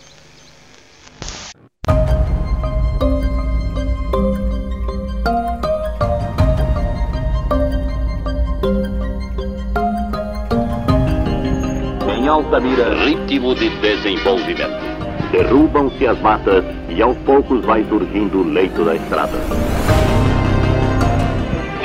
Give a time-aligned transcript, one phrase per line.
[12.14, 14.92] Em Altamira, ritmo de desenvolvimento.
[15.32, 19.38] derrubam-se as matas e aos poucos vai surgindo o leito da estrada.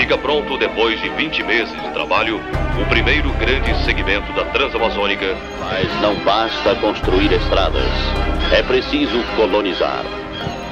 [0.08, 2.40] Fica pronto, depois de 20 meses de trabalho,
[2.82, 5.36] o primeiro grande segmento da Transamazônica.
[5.60, 7.84] Mas não basta construir estradas.
[8.54, 10.06] É preciso colonizar.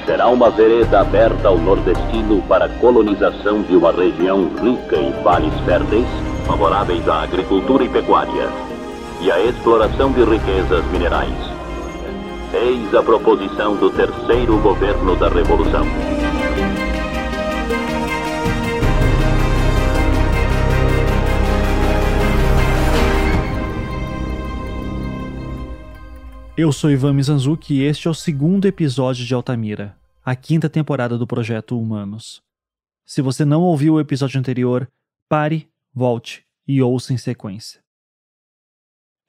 [0.06, 6.08] Será uma vereda aberta ao nordestino para colonização de uma região rica em vales férteis,
[6.46, 8.48] favoráveis à agricultura e pecuária,
[9.20, 11.36] e à exploração de riquezas minerais.
[12.54, 15.84] Eis a proposição do terceiro governo da Revolução.
[26.58, 31.18] Eu sou Ivan Mizanzuki e este é o segundo episódio de Altamira, a quinta temporada
[31.18, 32.42] do projeto Humanos.
[33.04, 34.90] Se você não ouviu o episódio anterior,
[35.28, 37.82] pare, volte e ouça em sequência.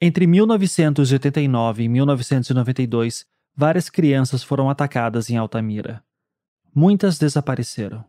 [0.00, 6.02] Entre 1989 e 1992, várias crianças foram atacadas em Altamira.
[6.74, 8.06] Muitas desapareceram.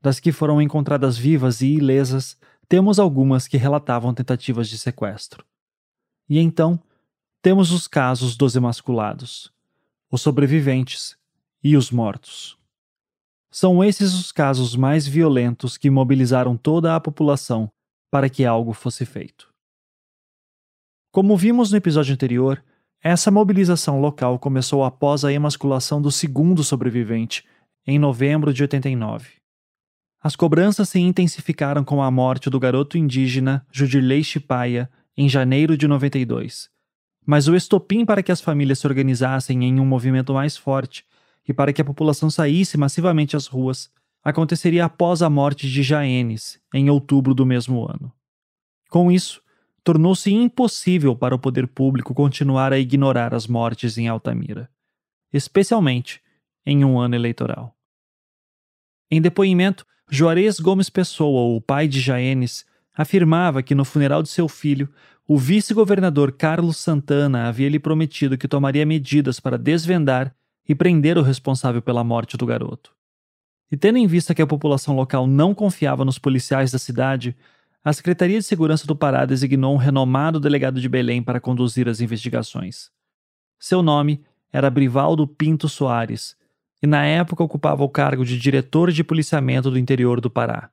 [0.00, 5.44] Das que foram encontradas vivas e ilesas, temos algumas que relatavam tentativas de sequestro.
[6.30, 6.80] E então,
[7.42, 9.52] temos os casos dos emasculados,
[10.08, 11.16] os sobreviventes
[11.62, 12.56] e os mortos.
[13.50, 17.68] São esses os casos mais violentos que mobilizaram toda a população
[18.08, 19.52] para que algo fosse feito.
[21.10, 22.64] Como vimos no episódio anterior,
[23.02, 27.44] essa mobilização local começou após a emasculação do segundo sobrevivente,
[27.84, 29.30] em novembro de 89.
[30.22, 35.88] As cobranças se intensificaram com a morte do garoto indígena Judirley Chipaia em janeiro de
[35.88, 36.70] 92
[37.24, 41.04] mas o estopim para que as famílias se organizassem em um movimento mais forte
[41.46, 43.90] e para que a população saísse massivamente às ruas
[44.22, 48.12] aconteceria após a morte de Jaenes, em outubro do mesmo ano.
[48.88, 49.42] Com isso,
[49.82, 54.70] tornou-se impossível para o poder público continuar a ignorar as mortes em Altamira,
[55.32, 56.20] especialmente
[56.64, 57.76] em um ano eleitoral.
[59.10, 64.48] Em depoimento, Juarez Gomes Pessoa, o pai de Jaenes, afirmava que no funeral de seu
[64.48, 64.88] filho,
[65.26, 70.34] o vice-governador Carlos Santana havia lhe prometido que tomaria medidas para desvendar
[70.68, 72.92] e prender o responsável pela morte do garoto.
[73.70, 77.36] E tendo em vista que a população local não confiava nos policiais da cidade,
[77.84, 82.00] a Secretaria de Segurança do Pará designou um renomado delegado de Belém para conduzir as
[82.00, 82.90] investigações.
[83.58, 84.22] Seu nome
[84.52, 86.36] era Brivaldo Pinto Soares,
[86.82, 90.68] e na época ocupava o cargo de diretor de policiamento do interior do Pará.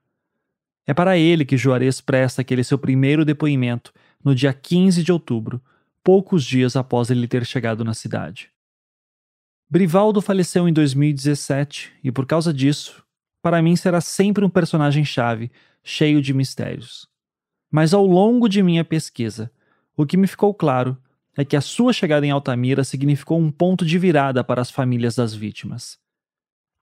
[0.85, 3.93] É para ele que Juarez presta aquele seu primeiro depoimento
[4.23, 5.61] no dia 15 de outubro,
[6.03, 8.49] poucos dias após ele ter chegado na cidade.
[9.69, 13.03] Brivaldo faleceu em 2017 e, por causa disso,
[13.41, 15.51] para mim será sempre um personagem-chave,
[15.83, 17.07] cheio de mistérios.
[17.71, 19.51] Mas ao longo de minha pesquisa,
[19.95, 20.97] o que me ficou claro
[21.37, 25.15] é que a sua chegada em Altamira significou um ponto de virada para as famílias
[25.15, 25.97] das vítimas.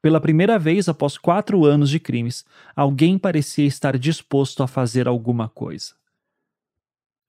[0.02, 5.50] Pela primeira vez após quatro anos de crimes, alguém parecia estar disposto a fazer alguma
[5.50, 5.94] coisa.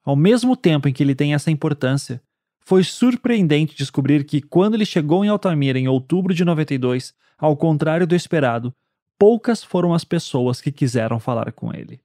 [0.08, 2.18] Ao mesmo tempo em que ele tem essa importância,
[2.64, 8.06] foi surpreendente descobrir que, quando ele chegou em Altamira em outubro de 92, ao contrário
[8.06, 8.72] do esperado,
[9.18, 12.00] poucas foram as pessoas que quiseram falar com ele.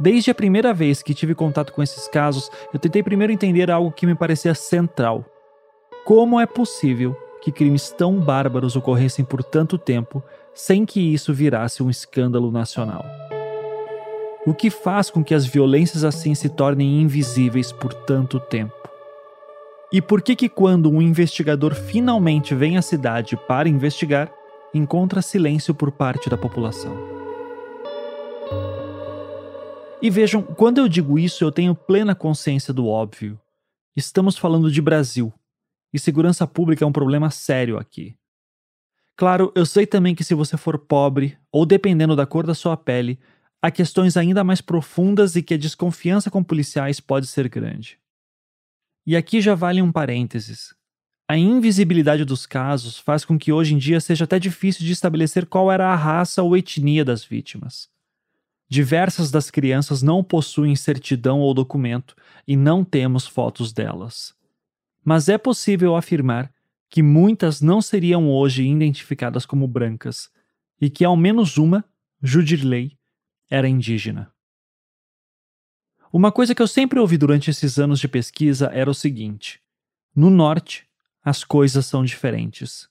[0.00, 3.92] Desde a primeira vez que tive contato com esses casos, eu tentei primeiro entender algo
[3.92, 5.24] que me parecia central.
[6.04, 10.22] Como é possível que crimes tão bárbaros ocorressem por tanto tempo
[10.54, 13.04] sem que isso virasse um escândalo nacional?
[14.46, 18.74] O que faz com que as violências assim se tornem invisíveis por tanto tempo?
[19.92, 24.32] E por que que quando um investigador finalmente vem à cidade para investigar,
[24.72, 26.96] encontra silêncio por parte da população?
[30.00, 33.38] E vejam, quando eu digo isso, eu tenho plena consciência do óbvio.
[33.94, 35.32] Estamos falando de Brasil,
[35.94, 38.16] e segurança pública é um problema sério aqui.
[39.16, 42.76] Claro, eu sei também que se você for pobre ou dependendo da cor da sua
[42.76, 43.16] pele,
[43.62, 47.96] há questões ainda mais profundas e que a desconfiança com policiais pode ser grande.
[49.06, 50.74] E aqui já vale um parênteses.
[51.28, 55.46] A invisibilidade dos casos faz com que hoje em dia seja até difícil de estabelecer
[55.46, 57.88] qual era a raça ou etnia das vítimas.
[58.68, 62.16] Diversas das crianças não possuem certidão ou documento
[62.48, 64.34] e não temos fotos delas.
[65.04, 66.52] Mas é possível afirmar
[66.88, 70.30] que muitas não seriam hoje identificadas como brancas
[70.80, 71.84] e que ao menos uma,
[72.22, 72.96] Judirley,
[73.50, 74.32] era indígena.
[76.12, 79.60] Uma coisa que eu sempre ouvi durante esses anos de pesquisa era o seguinte:
[80.14, 80.86] no norte,
[81.22, 82.88] as coisas são diferentes.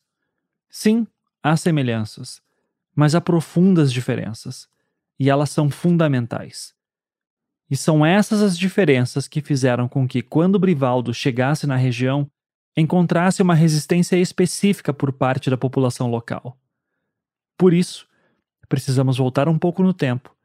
[0.69, 1.07] Sim,
[1.41, 2.41] há semelhanças,
[2.93, 4.67] mas há profundas diferenças,
[5.17, 6.75] e elas são fundamentais.
[7.73, 12.29] E são essas as diferenças que fizeram com que, quando Brivaldo chegasse na região,
[12.77, 16.55] encontrasse uma resistência específica por parte da população local.
[17.57, 18.07] Por isso,
[18.69, 20.35] precisamos voltar um pouco no tempo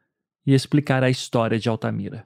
[0.43, 2.23] e explicar a história de Altamira.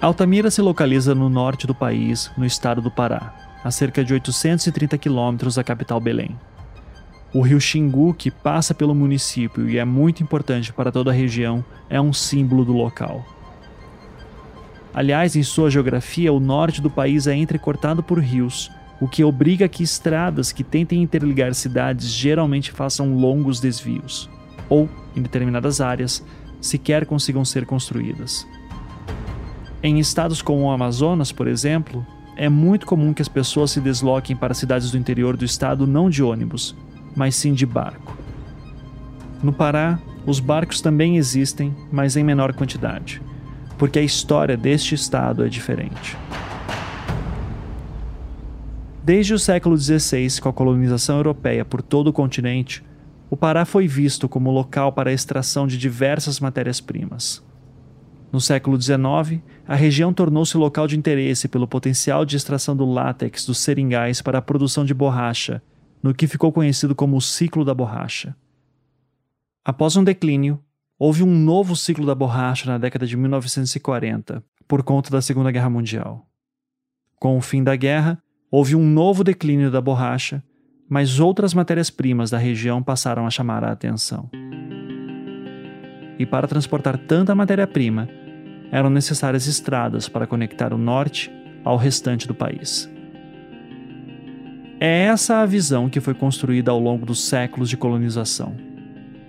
[0.00, 4.98] Altamira se localiza no norte do país, no estado do Pará, a cerca de 830
[4.98, 6.36] quilômetros da capital Belém.
[7.32, 11.64] O rio Xingu, que passa pelo município e é muito importante para toda a região,
[11.88, 13.24] é um símbolo do local.
[14.92, 18.68] Aliás, em sua geografia, o norte do país é entrecortado por rios,
[19.00, 24.28] o que obriga que estradas que tentem interligar cidades geralmente façam longos desvios,
[24.68, 26.24] ou, em determinadas áreas,
[26.60, 28.44] sequer consigam ser construídas.
[29.80, 32.04] Em estados como o Amazonas, por exemplo,
[32.36, 36.10] é muito comum que as pessoas se desloquem para cidades do interior do estado não
[36.10, 36.74] de ônibus,
[37.16, 38.16] mas sim de barco.
[39.42, 43.22] No Pará, os barcos também existem, mas em menor quantidade,
[43.78, 46.16] porque a história deste estado é diferente.
[49.02, 52.84] Desde o século XVI, com a colonização europeia por todo o continente,
[53.30, 57.42] o Pará foi visto como local para a extração de diversas matérias-primas.
[58.30, 63.46] No século XIX, a região tornou-se local de interesse pelo potencial de extração do látex
[63.46, 65.62] dos seringais para a produção de borracha
[66.02, 68.36] no que ficou conhecido como o ciclo da borracha.
[69.64, 70.62] Após um declínio,
[70.98, 75.70] houve um novo ciclo da borracha na década de 1940, por conta da Segunda Guerra
[75.70, 76.26] Mundial.
[77.16, 80.42] Com o fim da guerra, houve um novo declínio da borracha,
[80.88, 84.30] mas outras matérias-primas da região passaram a chamar a atenção.
[86.18, 88.08] E para transportar tanta matéria-prima,
[88.72, 91.30] eram necessárias estradas para conectar o norte
[91.64, 92.90] ao restante do país.
[94.82, 98.56] É essa a visão que foi construída ao longo dos séculos de colonização.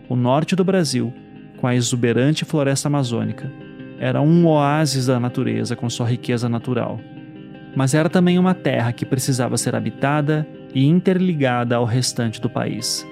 [0.08, 1.14] O norte do Brasil,
[1.58, 3.52] com a exuberante floresta amazônica,
[4.00, 7.02] era um oásis da natureza com sua riqueza natural.
[7.76, 13.06] Mas era também uma terra que precisava ser habitada e interligada ao restante do país.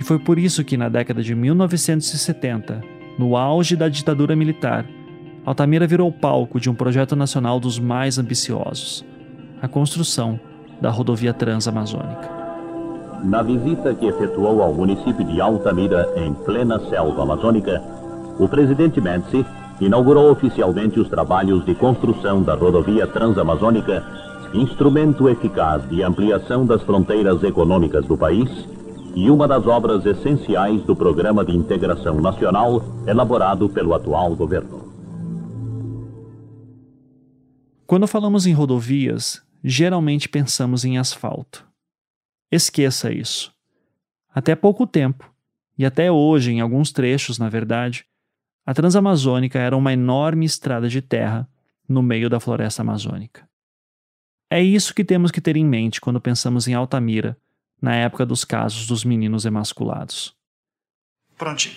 [0.00, 2.80] E foi por isso que, na década de 1970,
[3.18, 4.86] no auge da ditadura militar,
[5.44, 9.04] Altamira virou palco de um projeto nacional dos mais ambiciosos:
[9.60, 10.40] a construção
[10.84, 12.28] da rodovia Transamazônica.
[13.24, 17.82] Na visita que efetuou ao município de Altamira, em plena selva amazônica,
[18.38, 19.46] o presidente Médici
[19.80, 24.04] inaugurou oficialmente os trabalhos de construção da rodovia Transamazônica,
[24.52, 28.50] instrumento eficaz de ampliação das fronteiras econômicas do país
[29.14, 34.84] e uma das obras essenciais do Programa de Integração Nacional elaborado pelo atual governo.
[37.86, 41.66] Quando falamos em rodovias, geralmente pensamos em asfalto.
[42.52, 43.54] Esqueça isso.
[44.32, 45.32] Até pouco tempo,
[45.78, 48.06] e até hoje, em alguns trechos, na verdade,
[48.66, 51.48] a Transamazônica era uma enorme estrada de terra
[51.88, 53.48] no meio da floresta amazônica.
[54.50, 57.36] É isso que temos que ter em mente quando pensamos em Altamira,
[57.80, 60.36] na época dos casos dos meninos emasculados.
[61.36, 61.76] Prontinho.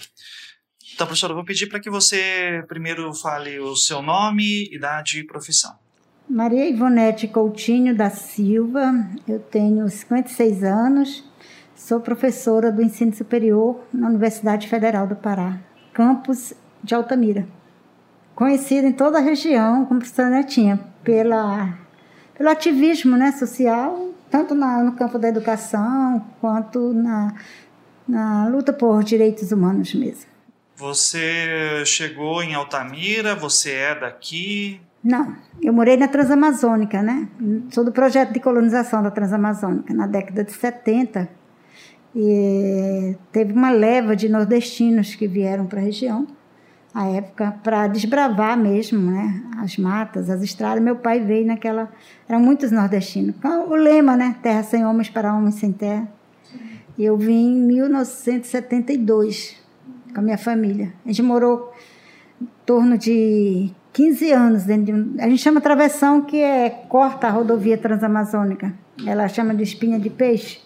[0.93, 5.25] Então, professor, eu vou pedir para que você primeiro fale o seu nome, idade e
[5.25, 5.86] profissão.
[6.29, 8.93] Maria Ivonete Coutinho da Silva,
[9.25, 11.23] eu tenho 56 anos,
[11.73, 15.57] sou professora do ensino superior na Universidade Federal do Pará,
[15.93, 16.53] campus
[16.83, 17.47] de Altamira.
[18.35, 21.79] Conhecida em toda a região como professora Netinha, pela,
[22.37, 27.35] pelo ativismo né, social, tanto na, no campo da educação quanto na,
[28.05, 30.29] na luta por direitos humanos mesmo.
[30.75, 34.81] Você chegou em Altamira, você é daqui?
[35.03, 37.27] Não, eu morei na Transamazônica, né?
[37.69, 41.29] Sou do projeto de colonização da Transamazônica, na década de 70.
[42.15, 46.27] E teve uma leva de nordestinos que vieram para a região
[46.97, 49.43] a época para desbravar mesmo, né?
[49.57, 50.83] As matas, as estradas.
[50.83, 51.91] Meu pai veio naquela.
[52.27, 53.35] Eram muitos nordestinos.
[53.69, 54.35] O lema, né?
[54.41, 56.11] Terra sem homens para homens sem terra.
[56.97, 59.55] E eu vim em 1972
[60.11, 60.91] com a minha família.
[61.05, 61.71] A gente morou
[62.41, 65.15] em torno de 15 anos dentro de um.
[65.19, 68.71] A gente chama travessão, que é corta a rodovia transamazônica.
[69.03, 70.59] Ela chama de espinha de peixe.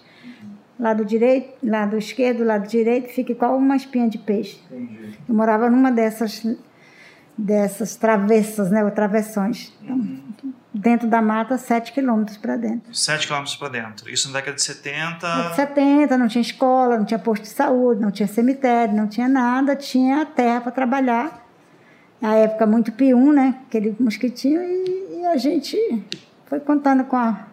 [0.77, 4.59] Lado direito, lado esquerdo, lado direito, fica igual uma espinha de peixe.
[4.69, 5.17] Entendi.
[5.29, 6.45] Eu morava numa dessas
[7.37, 9.73] dessas travessas, né, ou travessões.
[9.81, 12.93] Então, dentro da mata, 7 quilômetros para dentro.
[12.93, 14.09] 7 quilômetros para dentro.
[14.09, 14.97] Isso na década de 70?
[14.97, 18.93] Na década de 70, não tinha escola, não tinha posto de saúde, não tinha cemitério,
[18.93, 21.41] não tinha nada, tinha terra para trabalhar.
[22.21, 25.77] Na época, muito pium, né, aquele mosquitinho, e, e a gente
[26.45, 27.47] foi contando com a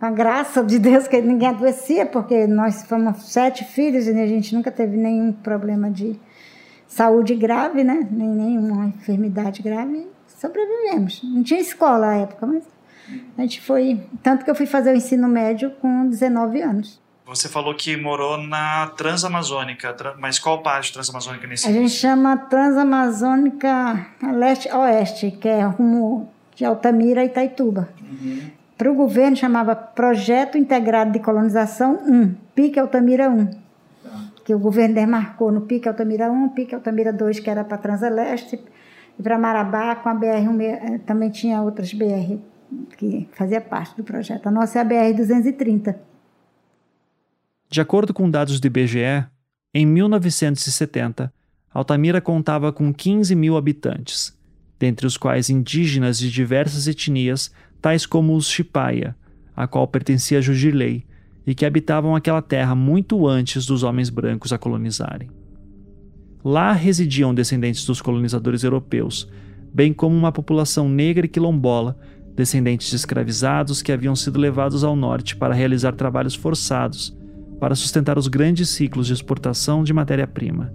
[0.00, 4.54] a graça de Deus que ninguém adoecia, porque nós fomos sete filhos e a gente
[4.54, 6.18] nunca teve nenhum problema de
[6.86, 8.06] saúde grave, né?
[8.10, 10.06] Nem nenhuma enfermidade grave.
[10.28, 11.20] Sobrevivemos.
[11.24, 12.64] Não tinha escola na época, mas
[13.36, 14.00] a gente foi.
[14.22, 17.00] Tanto que eu fui fazer o ensino médio com 19 anos.
[17.28, 24.06] Você falou que morou na Transamazônica, mas qual parte Transamazônica nesse A gente chama Transamazônica
[24.34, 27.88] Leste-Oeste, que é rumo de Altamira e Itaituba.
[28.00, 33.46] Uhum para o governo chamava Projeto Integrado de Colonização 1, Pique Altamira 1.
[33.46, 33.52] Tá.
[34.44, 38.62] Que o governo demarcou no Pique Altamira 1, Pique Altamira 2, que era para Transeleste,
[39.18, 42.38] e para Marabá, com a BR, eh, também tinha outras BR
[42.96, 44.46] que fazia parte do projeto.
[44.46, 45.98] A nossa é a BR 230.
[47.70, 49.26] De acordo com dados do IBGE,
[49.74, 51.30] em 1970,
[51.70, 54.34] Altamira contava com 15 mil habitantes,
[54.78, 59.14] dentre os quais indígenas de diversas etnias tais como os Chipaya,
[59.54, 61.04] a qual pertencia Jujilei,
[61.46, 65.28] e que habitavam aquela terra muito antes dos homens brancos a colonizarem.
[66.42, 69.28] Lá residiam descendentes dos colonizadores europeus,
[69.74, 71.98] bem como uma população negra e quilombola,
[72.34, 77.18] descendentes de escravizados que haviam sido levados ao norte para realizar trabalhos forçados
[77.58, 80.72] para sustentar os grandes ciclos de exportação de matéria-prima.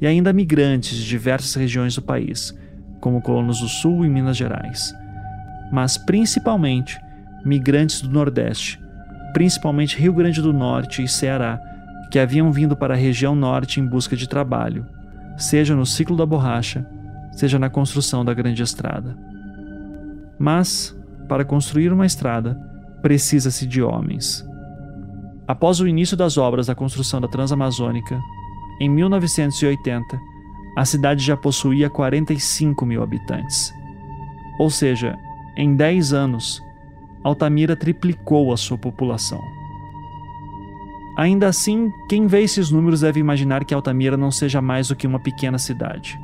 [0.00, 2.56] E ainda migrantes de diversas regiões do país,
[3.00, 4.92] como colonos do Sul e Minas Gerais
[5.70, 6.98] mas principalmente
[7.44, 8.80] migrantes do Nordeste,
[9.32, 11.60] principalmente Rio Grande do Norte e Ceará,
[12.10, 14.86] que haviam vindo para a região norte em busca de trabalho,
[15.36, 16.86] seja no ciclo da borracha,
[17.32, 19.16] seja na construção da grande estrada.
[20.38, 20.96] Mas,
[21.28, 22.54] para construir uma estrada,
[23.02, 24.47] precisa-se de homens.
[25.48, 28.22] Após o início das obras da construção da Transamazônica,
[28.78, 30.20] em 1980,
[30.76, 33.72] a cidade já possuía 45 mil habitantes.
[34.58, 35.18] Ou seja,
[35.56, 36.62] em 10 anos,
[37.24, 39.40] Altamira triplicou a sua população.
[41.16, 45.06] Ainda assim, quem vê esses números deve imaginar que Altamira não seja mais do que
[45.06, 46.20] uma pequena cidade.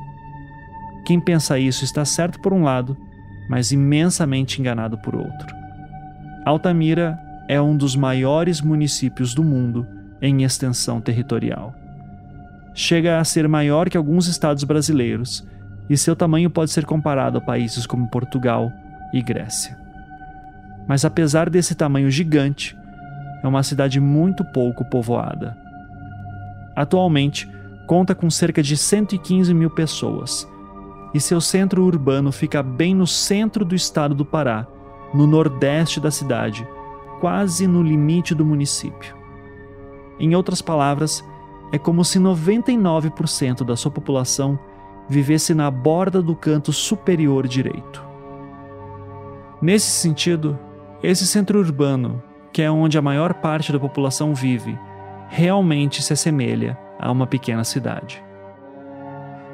[1.03, 2.95] Quem pensa isso está certo por um lado,
[3.49, 5.55] mas imensamente enganado por outro.
[6.45, 9.87] Altamira é um dos maiores municípios do mundo
[10.21, 11.73] em extensão territorial.
[12.73, 15.47] Chega a ser maior que alguns estados brasileiros,
[15.89, 18.71] e seu tamanho pode ser comparado a países como Portugal,
[19.13, 19.77] e Grécia.
[20.87, 22.77] Mas apesar desse tamanho gigante,
[23.43, 25.57] é uma cidade muito pouco povoada.
[26.75, 27.49] Atualmente,
[27.87, 30.47] conta com cerca de 115 mil pessoas,
[31.13, 34.67] e seu centro urbano fica bem no centro do estado do Pará,
[35.13, 36.67] no nordeste da cidade,
[37.25, 39.15] quase no limite do município.
[40.19, 41.27] Em outras palavras,
[41.71, 44.59] é como se 99% da sua população
[45.09, 48.05] vivesse na borda do canto superior direito.
[49.59, 50.55] Nesse sentido,
[51.01, 52.21] esse centro urbano,
[52.53, 54.77] que é onde a maior parte da população vive,
[55.27, 58.23] realmente se assemelha a uma pequena cidade.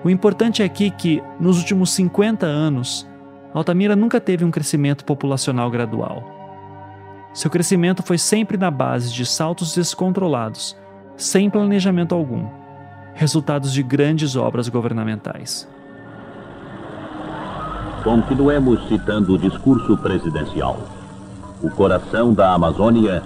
[0.04, 3.08] O importante é aqui que, nos últimos 50 anos,
[3.54, 6.41] Altamira nunca teve um crescimento populacional gradual.
[7.34, 10.76] Seu crescimento foi sempre na base de saltos descontrolados,
[11.16, 12.46] sem planejamento algum,
[13.14, 15.68] resultados de grandes obras governamentais.
[18.04, 20.80] Continuemos citando o discurso presidencial.
[21.62, 23.24] O coração da Amazônia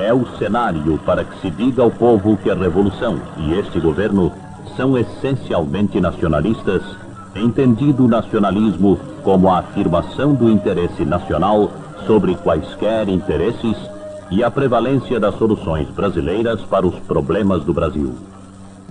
[0.00, 4.32] é o cenário para que se diga ao povo que a revolução e este governo
[4.76, 6.82] são essencialmente nacionalistas,
[7.36, 11.70] entendido o nacionalismo como a afirmação do interesse nacional
[12.06, 13.76] sobre quaisquer interesses
[14.30, 18.14] e a prevalência das soluções brasileiras para os problemas do Brasil.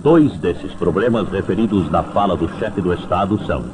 [0.02, 3.64] Dois desses problemas referidos na fala do chefe do Estado são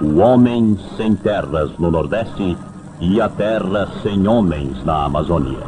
[0.00, 2.56] o homem sem terras no Nordeste
[3.00, 5.58] e a terra sem homens na Amazônia.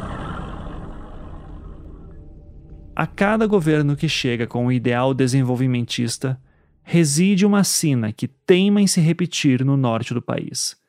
[2.94, 6.38] A cada governo que chega com o ideal desenvolvimentista,
[6.82, 10.81] reside uma sina que teima em se repetir no norte do país.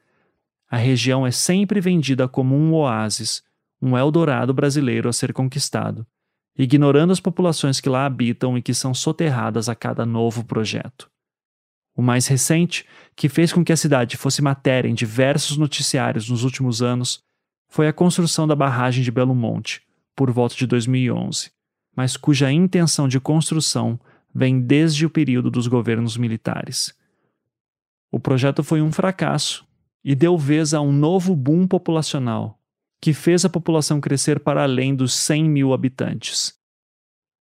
[0.74, 3.44] A região é sempre vendida como um oásis,
[3.80, 6.04] um Eldorado brasileiro a ser conquistado,
[6.58, 11.12] ignorando as populações que lá habitam e que são soterradas a cada novo projeto.
[11.96, 16.44] O mais recente, que fez com que a cidade fosse matéria em diversos noticiários nos
[16.44, 17.22] últimos anos,
[17.70, 19.80] foi a construção da barragem de Belo Monte,
[20.16, 21.52] por volta de 2011,
[21.96, 24.00] mas cuja intenção de construção
[24.34, 26.98] vem desde o período dos governos militares.
[28.12, 29.72] O projeto foi um fracasso
[30.04, 32.60] e deu vez a um novo boom populacional,
[33.00, 36.54] que fez a população crescer para além dos 100 mil habitantes.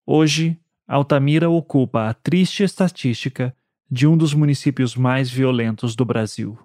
[0.06, 3.54] Hoje, Altamira ocupa a triste estatística
[3.90, 6.58] de um dos municípios mais violentos do Brasil.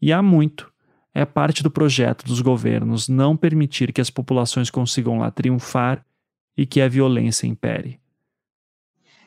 [0.00, 0.72] E há muito,
[1.14, 6.04] é parte do projeto dos governos não permitir que as populações consigam lá triunfar
[6.56, 7.98] e que a violência impere.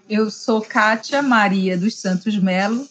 [0.09, 2.87] Eu sou Kátia Maria dos Santos Melo.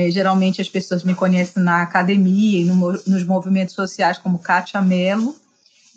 [0.00, 4.80] É, geralmente as pessoas me conhecem na academia e no, nos movimentos sociais como Kátia
[4.80, 5.36] Melo.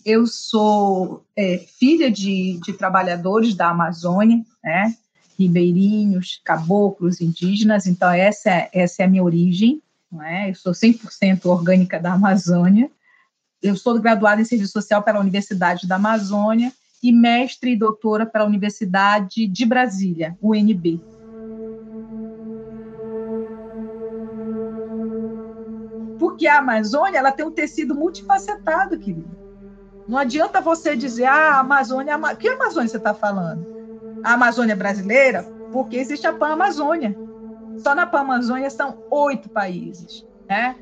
[0.05, 4.93] Eu sou é, filha de, de, trabalhadores da Amazônia, né?
[5.39, 9.81] ribeirinhos, caboclos, indígenas, então essa é, essa é a minha origem.
[10.21, 10.49] É?
[10.49, 12.91] Eu sou 100% orgânica da Amazônia.
[13.61, 18.45] Eu sou graduada em Serviço Social pela Universidade da Amazônia e mestre e doutora pela
[18.45, 21.12] Universidade de Brasília, UNB.
[26.43, 29.29] Porque a Amazônia ela tem um tecido multifacetado, querida.
[30.05, 32.19] Não adianta você dizer, ah, a Amazônia.
[32.35, 33.65] Que Amazônia você está falando?
[34.21, 35.43] A Amazônia brasileira?
[35.71, 37.15] Porque existe a Pan-Amazônia.
[37.77, 40.25] Só na Pan-Amazônia são oito países.
[40.49, 40.75] Né?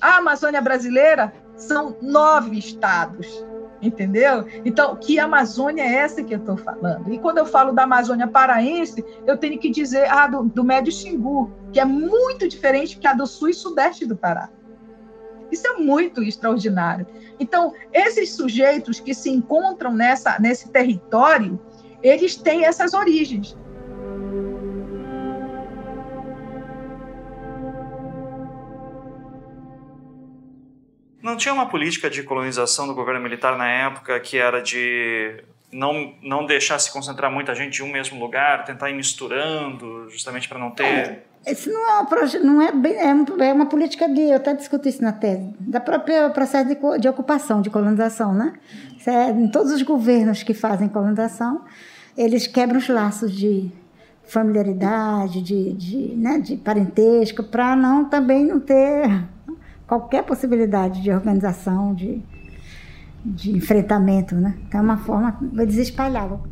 [0.00, 3.44] A Amazônia brasileira são nove estados
[3.82, 4.46] entendeu?
[4.64, 7.12] Então, que Amazônia é essa que eu estou falando?
[7.12, 10.90] E quando eu falo da Amazônia paraense, eu tenho que dizer ah, do, do Médio
[10.90, 14.48] Xingu, que é muito diferente que a do sul e sudeste do Pará.
[15.54, 17.06] Isso é muito extraordinário.
[17.38, 21.60] Então, esses sujeitos que se encontram nessa, nesse território,
[22.02, 23.56] eles têm essas origens.
[31.22, 35.40] Não tinha uma política de colonização do governo militar na época que era de
[35.72, 40.48] não, não deixar se concentrar muita gente em um mesmo lugar, tentar ir misturando, justamente
[40.48, 41.24] para não ter.
[41.44, 44.20] É, esse não é, um não é, bem, é, uma política de.
[44.20, 48.54] Eu até discuto isso na tese, da própria processo de, de ocupação, de colonização, né?
[49.06, 51.62] É, em todos os governos que fazem colonização,
[52.16, 53.70] eles quebram os laços de
[54.26, 59.24] familiaridade, de, de, né, de parentesco, para não também não ter
[59.86, 62.22] qualquer possibilidade de organização, de,
[63.24, 64.54] de enfrentamento, né?
[64.66, 66.42] Então é uma forma, eles espalhavam.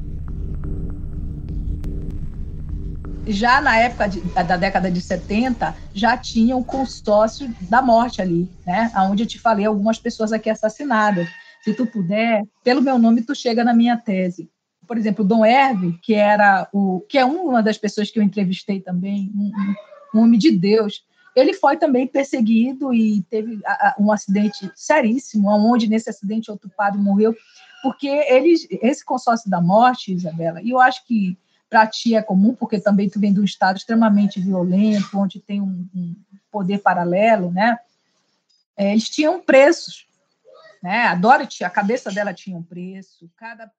[3.26, 8.50] Já na época de, da década de 70, já tinha um consórcio da morte ali,
[8.66, 8.90] né?
[8.96, 11.28] Onde eu te falei algumas pessoas aqui assassinadas.
[11.62, 14.50] Se tu puder, pelo meu nome, tu chega na minha tese.
[14.86, 18.80] Por exemplo, Dom Herve, que era o, que é uma das pessoas que eu entrevistei
[18.80, 21.04] também, um, um homem de Deus,
[21.34, 23.60] ele foi também perseguido e teve
[23.98, 27.34] um acidente seríssimo, onde nesse acidente outro padre morreu,
[27.82, 31.38] porque eles, esse consórcio da morte, Isabela, e eu acho que
[31.72, 35.62] para ti é comum, porque também tu vem de um estado extremamente violento, onde tem
[35.62, 36.14] um, um
[36.50, 37.78] poder paralelo, né?
[38.76, 40.06] É, eles tinham preços,
[40.82, 41.06] né?
[41.06, 43.30] A Dorothy, a cabeça dela tinha um preço.
[43.38, 43.70] Cada,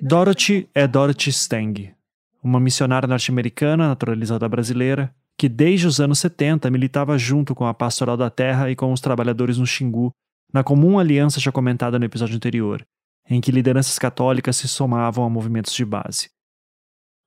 [0.00, 1.94] Dorothy é Dorothy Stang,
[2.42, 8.16] uma missionária norte-americana naturalizada brasileira que desde os anos 70 militava junto com a Pastoral
[8.16, 10.12] da Terra e com os trabalhadores no Xingu,
[10.50, 12.86] na comum aliança já comentada no episódio anterior,
[13.28, 16.33] em que lideranças católicas se somavam a movimentos de base.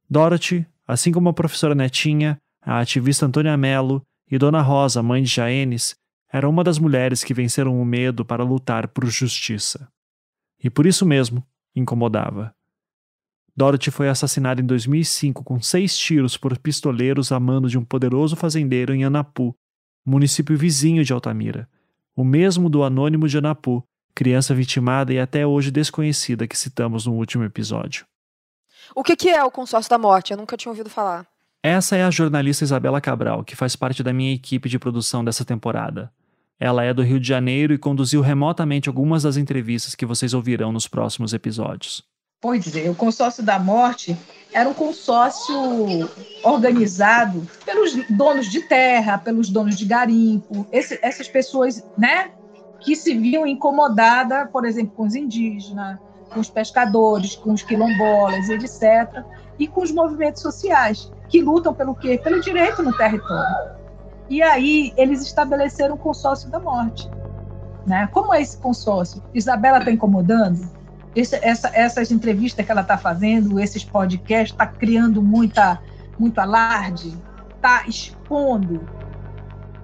[0.10, 5.30] Dorothy, assim como a professora Netinha, a ativista Antônia Mello e Dona Rosa, mãe de
[5.30, 5.96] Jaenes,
[6.32, 9.88] era uma das mulheres que venceram o medo para lutar por justiça.
[10.64, 11.44] E por isso mesmo
[11.76, 12.54] incomodava.
[13.56, 18.36] Dorothy foi assassinada em 2005 com seis tiros por pistoleiros a mando de um poderoso
[18.36, 19.56] fazendeiro em Anapu,
[20.06, 21.68] município vizinho de Altamira,
[22.16, 27.14] o mesmo do anônimo de Anapu, criança vitimada e até hoje desconhecida que citamos no
[27.14, 28.06] último episódio.
[28.96, 30.32] O que, que é o consórcio da morte?
[30.32, 31.26] Eu nunca tinha ouvido falar.
[31.64, 35.44] Essa é a jornalista Isabela Cabral, que faz parte da minha equipe de produção dessa
[35.44, 36.12] temporada.
[36.60, 40.72] Ela é do Rio de Janeiro e conduziu remotamente algumas das entrevistas que vocês ouvirão
[40.72, 42.04] nos próximos episódios.
[42.40, 44.16] Pois é, o consórcio da morte
[44.54, 45.56] era um consórcio
[46.44, 52.32] organizado pelos donos de terra, pelos donos de garimpo, esse, essas pessoas, né,
[52.80, 55.98] que se viam incomodadas, por exemplo, com os indígenas,
[56.38, 59.24] com os pescadores, com os quilombolas, etc.
[59.58, 62.20] e com os movimentos sociais, que lutam pelo quê?
[62.24, 63.72] Pelo direito no território.
[64.30, 67.10] E aí eles estabeleceram o consórcio da morte.
[67.88, 68.08] Né?
[68.12, 69.24] Como é esse consórcio?
[69.34, 70.70] Isabela está incomodando?
[71.16, 75.82] Esse, essa, essas entrevistas que ela está fazendo, esses podcasts, está criando muita,
[76.20, 77.18] muito alarde,
[77.56, 78.88] está expondo.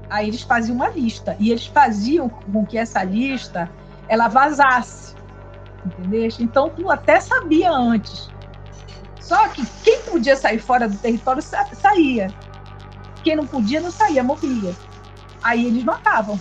[0.07, 3.71] Aí eles faziam uma lista e eles faziam com que essa lista
[4.07, 5.15] ela vazasse,
[5.85, 6.29] entendeu?
[6.39, 8.29] Então tu até sabia antes.
[9.19, 12.27] Só que quem podia sair fora do território sa saía.
[13.23, 14.73] Quem não podia não saía, morria.
[15.41, 16.39] Aí eles matavam.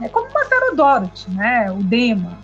[0.00, 1.70] É como mataram o Dorothy, né?
[1.70, 2.38] O Dema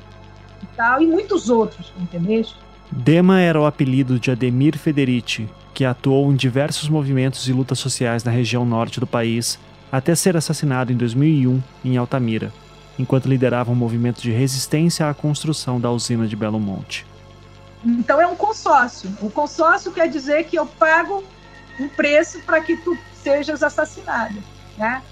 [0.62, 2.44] e tal, e muitos outros, entendeu?
[2.90, 8.24] Dema era o apelido de Ademir Federici, que atuou em diversos movimentos e lutas sociais
[8.24, 9.58] na região norte do país,
[9.90, 12.52] até ser assassinado em 2001 em Altamira,
[13.00, 17.06] enquanto liderava um movimento de resistência à construção da usina de Belo Monte.
[17.84, 19.10] Então é um consórcio.
[19.20, 21.24] O consórcio quer dizer que eu pago
[21.78, 24.42] um preço para que tu sejas assassinado,
[24.76, 25.02] né?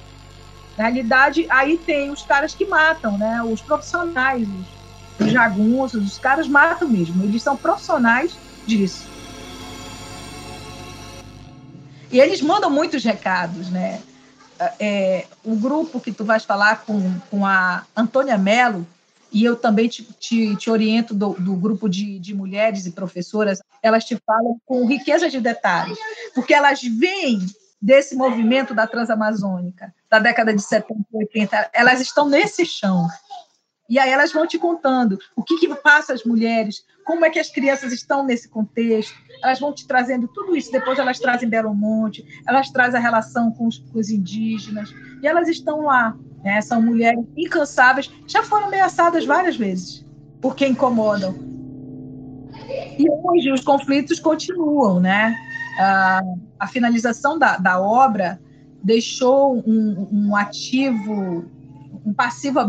[0.76, 3.42] Na realidade, aí tem os caras que matam, né?
[3.42, 4.46] Os profissionais,
[5.18, 7.24] os jagunços, os caras matam mesmo.
[7.24, 9.08] Eles são profissionais disso.
[12.10, 14.00] E eles mandam muitos recados, né?
[14.80, 18.86] É, o grupo que tu vais falar com, com a Antônia Mello,
[19.30, 23.60] e eu também te, te, te oriento do, do grupo de, de mulheres e professoras,
[23.82, 25.98] elas te falam com riqueza de detalhes,
[26.34, 27.46] porque elas veem
[27.80, 33.06] desse movimento da Transamazônica, da década de 70 e 80, elas estão nesse chão.
[33.88, 37.38] E aí elas vão te contando o que, que passa as mulheres, como é que
[37.38, 40.70] as crianças estão nesse contexto, elas vão te trazendo tudo isso.
[40.70, 45.26] Depois elas trazem Belo Monte, elas trazem a relação com os, com os indígenas, e
[45.26, 46.16] elas estão lá.
[46.44, 46.60] Né?
[46.60, 50.06] São mulheres incansáveis, já foram ameaçadas várias vezes,
[50.40, 51.34] porque incomodam.
[52.98, 55.34] E hoje os conflitos continuam, né?
[55.78, 56.20] a,
[56.58, 58.40] a finalização da, da obra
[58.82, 61.44] deixou um, um ativo,
[62.08, 62.60] um passivo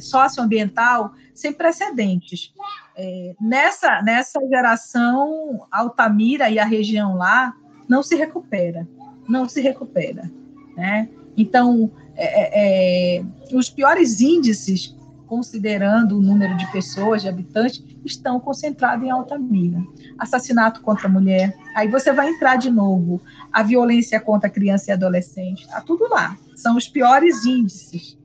[0.00, 2.52] socioambiental sem precedentes.
[2.96, 7.54] É, nessa, nessa geração, Altamira e a região lá
[7.88, 8.86] não se recupera,
[9.28, 10.30] não se recupera.
[10.76, 11.08] Né?
[11.36, 18.38] Então, é, é, é os piores índices, considerando o número de pessoas, de habitantes, estão
[18.38, 19.82] concentrados em Altamira
[20.18, 21.56] assassinato contra a mulher.
[21.74, 23.20] Aí você vai entrar de novo
[23.52, 25.62] a violência contra criança e adolescente.
[25.64, 26.36] Está tudo lá.
[26.56, 28.18] São os piores índices.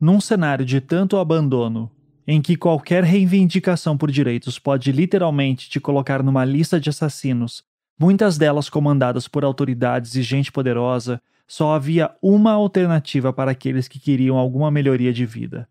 [0.00, 1.90] Num cenário de tanto abandono,
[2.26, 7.64] em que qualquer reivindicação por direitos pode literalmente te colocar numa lista de assassinos,
[7.98, 13.98] muitas delas comandadas por autoridades e gente poderosa, só havia uma alternativa para aqueles que
[13.98, 15.66] queriam alguma melhoria de vida: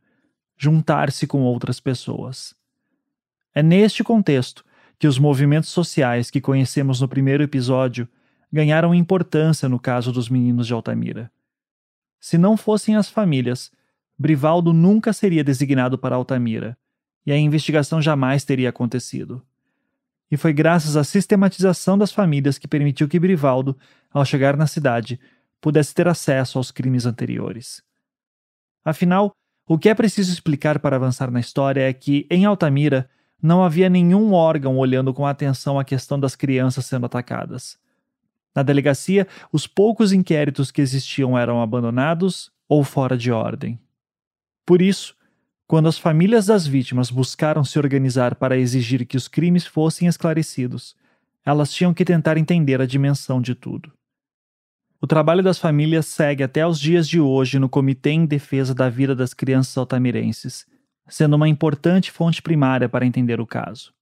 [0.57, 2.55] juntar-se com outras pessoas.
[3.53, 4.65] É neste contexto
[4.99, 8.07] que os movimentos sociais que conhecemos no primeiro episódio
[8.51, 11.31] ganharam importância no caso dos meninos de Altamira.
[12.19, 13.71] Se não fossem as famílias,
[14.17, 16.77] Brivaldo nunca seria designado para Altamira
[17.25, 19.43] e a investigação jamais teria acontecido.
[20.32, 23.77] E foi graças à sistematização das famílias que permitiu que Brivaldo,
[24.12, 25.19] ao chegar na cidade,
[25.62, 27.84] pudesse ter acesso aos crimes anteriores.
[28.84, 29.34] Afinal,
[29.67, 33.10] o que é preciso explicar para avançar na história é que, em Altamira,
[33.41, 37.77] não havia nenhum órgão olhando com atenção a questão das crianças sendo atacadas.
[38.56, 43.80] Na delegacia, os poucos inquéritos que existiam eram abandonados ou fora de ordem.
[44.67, 45.15] Por isso,
[45.65, 50.93] quando as famílias das vítimas buscaram se organizar para exigir que os crimes fossem esclarecidos,
[51.45, 53.93] elas tinham que tentar entender a dimensão de tudo.
[54.99, 58.89] O trabalho das famílias segue até os dias de hoje no Comitê em Defesa da
[58.89, 60.67] Vida das Crianças Altamirenses,
[61.08, 63.93] sendo uma importante fonte primária para entender o caso.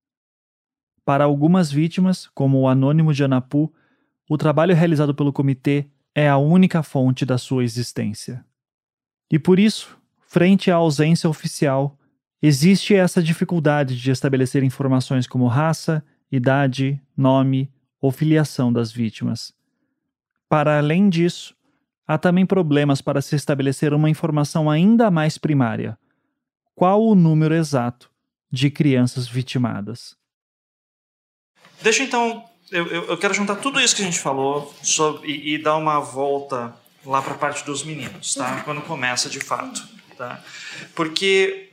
[1.06, 3.72] Para algumas vítimas, como o anônimo de Anapu,
[4.28, 8.44] o trabalho realizado pelo comitê é a única fonte da sua existência.
[9.30, 9.96] E por isso,
[10.36, 11.98] frente à ausência oficial,
[12.42, 17.72] existe essa dificuldade de estabelecer informações como raça, idade, nome
[18.02, 19.54] ou filiação das vítimas.
[20.50, 21.56] Para além disso,
[22.06, 25.98] há também problemas para se estabelecer uma informação ainda mais primária,
[26.76, 28.12] qual o número exato
[28.52, 30.18] de crianças vitimadas.
[31.82, 35.64] Deixa então, eu, eu quero juntar tudo isso que a gente falou sobre, e, e
[35.64, 38.64] dar uma volta lá para a parte dos meninos, tá?
[38.64, 40.42] Quando começa de fato, tá?
[40.94, 41.70] Porque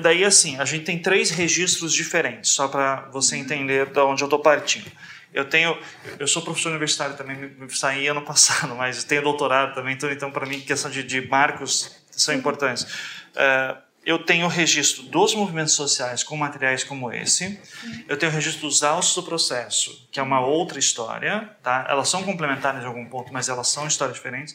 [0.00, 4.26] daí assim, a gente tem três registros diferentes, só para você entender de onde eu
[4.26, 4.90] estou partindo.
[5.32, 5.76] Eu tenho,
[6.18, 10.30] eu sou professor universitário também, me saí ano passado, mas tenho doutorado também, então, então
[10.30, 12.84] para mim questão de, de marcos são importantes.
[12.84, 17.60] Uh, eu tenho o registro dos movimentos sociais com materiais como esse,
[18.08, 21.84] eu tenho o registro dos autos do processo, que é uma outra história, tá?
[21.88, 24.54] Elas são complementares em algum ponto, mas elas são histórias diferentes.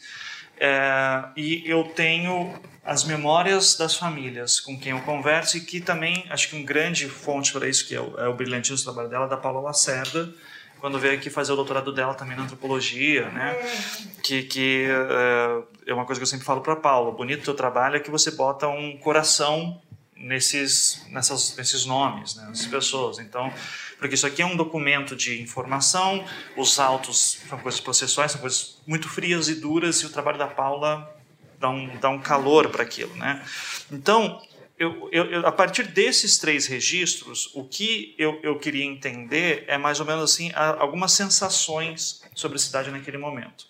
[0.63, 2.54] É, e eu tenho
[2.86, 7.10] as memórias das famílias com quem eu converso e que também, acho que um grande
[7.10, 10.32] fonte para isso, que é o, é o brilhantismo trabalho dela, da Paula Lacerda,
[10.80, 13.56] quando veio aqui fazer o doutorado dela também na antropologia, né?
[14.21, 17.10] Que, que é, é uma coisa que eu sempre falo para Paula.
[17.10, 19.82] O bonito teu trabalho é que você bota um coração
[20.15, 22.45] nesses, nessas, nesses nomes, né?
[22.50, 23.17] nessas pessoas.
[23.17, 23.52] Então,
[24.02, 26.26] porque isso aqui é um documento de informação,
[26.58, 30.48] os autos são coisas processuais, são coisas muito frias e duras, e o trabalho da
[30.48, 31.16] Paula
[31.60, 33.46] dá um, dá um calor para aquilo, né?
[33.92, 34.42] Então,
[34.80, 40.00] eu, eu, a partir desses três registros, o que eu, eu queria entender é mais
[40.00, 43.68] ou menos assim algumas sensações sobre a cidade naquele momento.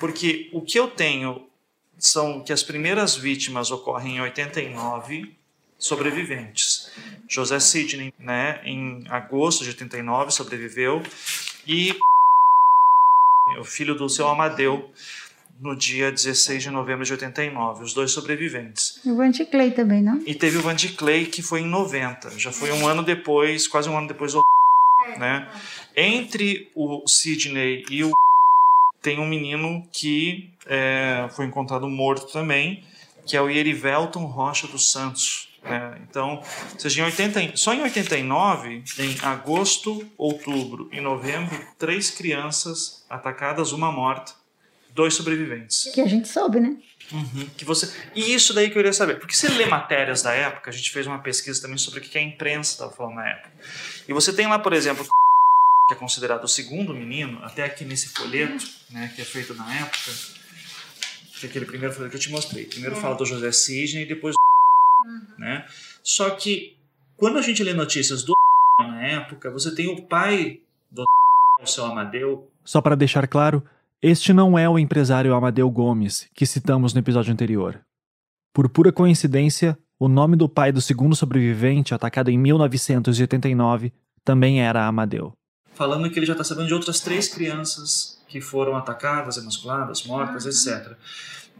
[0.00, 1.46] Porque o que eu tenho
[1.98, 5.36] são que as primeiras vítimas ocorrem em 89,
[5.78, 6.85] sobreviventes.
[7.28, 11.02] José Sidney, né, em agosto de 89, sobreviveu,
[11.66, 11.94] e
[13.58, 14.90] o filho do seu Amadeu,
[15.60, 19.00] no dia 16 de novembro de 89, os dois sobreviventes.
[19.04, 20.22] E o Van Clay também, não?
[20.26, 23.88] E teve o Van Clay que foi em 90, já foi um ano depois, quase
[23.88, 24.42] um ano depois do
[25.18, 25.48] né?
[25.94, 28.12] Entre o Sidney e o
[29.00, 32.82] tem um menino que é, foi encontrado morto também,
[33.24, 35.48] que é o Yerivelton Rocha dos Santos.
[35.68, 36.00] Né?
[36.08, 36.42] Então,
[36.78, 43.90] seja, em 80, só em 89, em agosto, outubro e novembro, três crianças atacadas, uma
[43.90, 44.32] morta
[44.96, 45.90] dois sobreviventes.
[45.94, 46.74] Que a gente soube, né?
[47.12, 47.94] Uhum, que você...
[48.14, 49.20] E isso daí que eu queria saber.
[49.20, 52.18] Porque você lê matérias da época, a gente fez uma pesquisa também sobre o que
[52.18, 53.52] a imprensa estava falando na época.
[54.08, 58.08] E você tem lá, por exemplo, que é considerado o segundo menino, até aqui nesse
[58.08, 60.10] folheto, né, que é feito na época,
[61.38, 62.64] que é aquele primeiro folheto que eu te mostrei.
[62.64, 64.45] Primeiro fala do José Sidney e depois do.
[65.46, 65.64] Né?
[66.02, 66.76] Só que
[67.16, 68.34] quando a gente lê notícias do
[68.80, 71.04] na época, você tem o pai do
[71.62, 72.50] o seu Amadeu.
[72.64, 73.62] Só para deixar claro,
[74.02, 77.80] este não é o empresário Amadeu Gomes, que citamos no episódio anterior.
[78.52, 83.92] Por pura coincidência, o nome do pai do segundo sobrevivente, atacado em 1989,
[84.24, 85.32] também era Amadeu.
[85.74, 90.44] Falando que ele já está sabendo de outras três crianças que foram atacadas, emasculadas, mortas,
[90.46, 90.96] etc.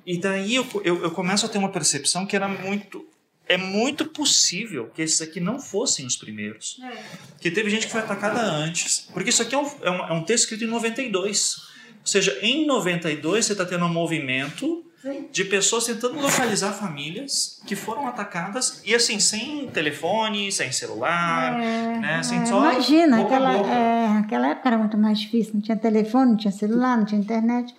[0.05, 3.07] E daí eu, eu, eu começo a ter uma percepção que era muito
[3.48, 6.80] é muito possível que esses aqui não fossem os primeiros.
[6.82, 7.02] É.
[7.40, 9.09] Que teve gente que foi atacada antes.
[9.12, 11.56] Porque isso aqui é um, é um, é um texto escrito em 92.
[12.00, 14.85] Ou seja, em 92 você está tendo um movimento
[15.30, 21.98] de pessoas tentando localizar famílias que foram atacadas e assim sem telefone, sem celular, é,
[21.98, 22.22] né?
[22.22, 26.37] Sem só imagina aquela é, aquela época era muito mais difícil, não tinha telefone, não
[26.37, 27.74] tinha celular, não tinha internet.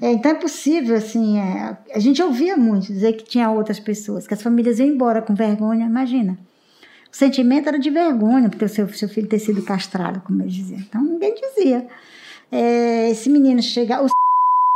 [0.00, 4.26] É, então é possível assim, é, a gente ouvia muito dizer que tinha outras pessoas,
[4.26, 6.38] que as famílias iam embora com vergonha, imagina.
[7.12, 10.54] O sentimento era de vergonha porque o seu, seu filho ter sido castrado, como eles
[10.54, 10.80] diziam.
[10.80, 11.86] Então ninguém dizia
[12.50, 14.02] é, esse menino chegar.
[14.02, 14.08] O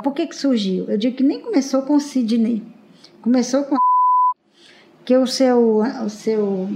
[0.03, 0.85] por que, que surgiu?
[0.89, 2.63] Eu digo que nem começou com o Sidney.
[3.23, 3.77] Começou com
[5.05, 5.79] que o seu.
[6.05, 6.69] O seu?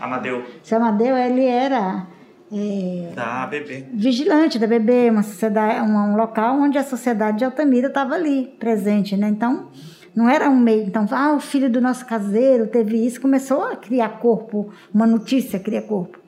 [0.00, 0.44] Amadeu.
[0.62, 2.06] Seu Amadeu, ele era.
[2.52, 3.86] É, da ABB.
[3.92, 8.52] Vigilante da ABB, uma sociedade, um, um local onde a sociedade de Altamira estava ali,
[8.58, 9.28] presente, né?
[9.28, 9.68] Então,
[10.14, 10.82] não era um meio.
[10.82, 15.60] Então, ah, o filho do nosso caseiro teve isso, começou a criar corpo, uma notícia
[15.60, 16.18] cria corpo.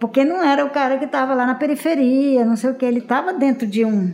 [0.00, 3.00] Porque não era o cara que estava lá na periferia, não sei o que, ele
[3.00, 4.12] estava dentro de um,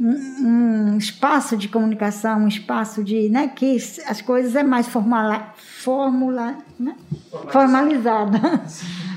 [0.00, 0.10] um,
[0.46, 6.58] um, espaço de comunicação, um espaço de, né, que as coisas é mais formala, formula,
[6.78, 6.96] né?
[7.50, 8.38] formalizada.
[8.38, 8.64] formalizada.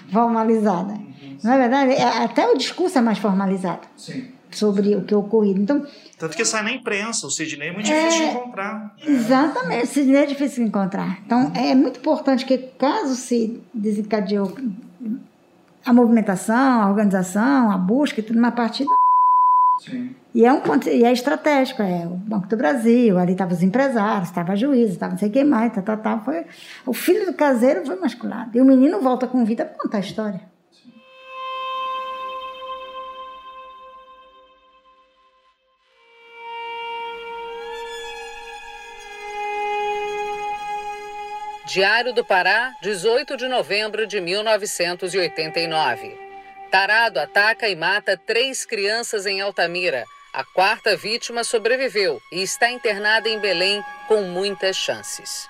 [0.94, 1.38] Uhum.
[1.44, 1.92] Não é verdade?
[1.94, 3.88] É, até o discurso é mais formalizado.
[3.96, 4.28] Sim.
[4.52, 5.60] Sobre o que ocorrido.
[5.60, 5.86] Então,
[6.18, 8.96] Tanto que sai na imprensa, o Sidney é muito difícil é, de encontrar.
[9.06, 11.20] Exatamente, o Sidney é difícil de encontrar.
[11.26, 14.58] Então, é muito importante que, caso se desencadeou
[15.86, 18.90] a movimentação, a organização, a busca, tudo na partida.
[19.80, 20.16] Sim.
[20.34, 24.30] E é, um, e é estratégico, é o Banco do Brasil, ali estavam os empresários,
[24.30, 26.46] estava a juíza, estava não sei quem mais, tá, tá, tá, foi,
[26.86, 28.52] o filho do caseiro foi masculado.
[28.56, 30.42] E o menino volta com vida para contar a história.
[41.66, 46.27] Diário do Pará, 18 de novembro de 1989.
[46.72, 50.06] Tarado ataca e mata três crianças em Altamira.
[50.34, 55.50] A quarta vítima sobreviveu e está internada em Belém com muitas chances.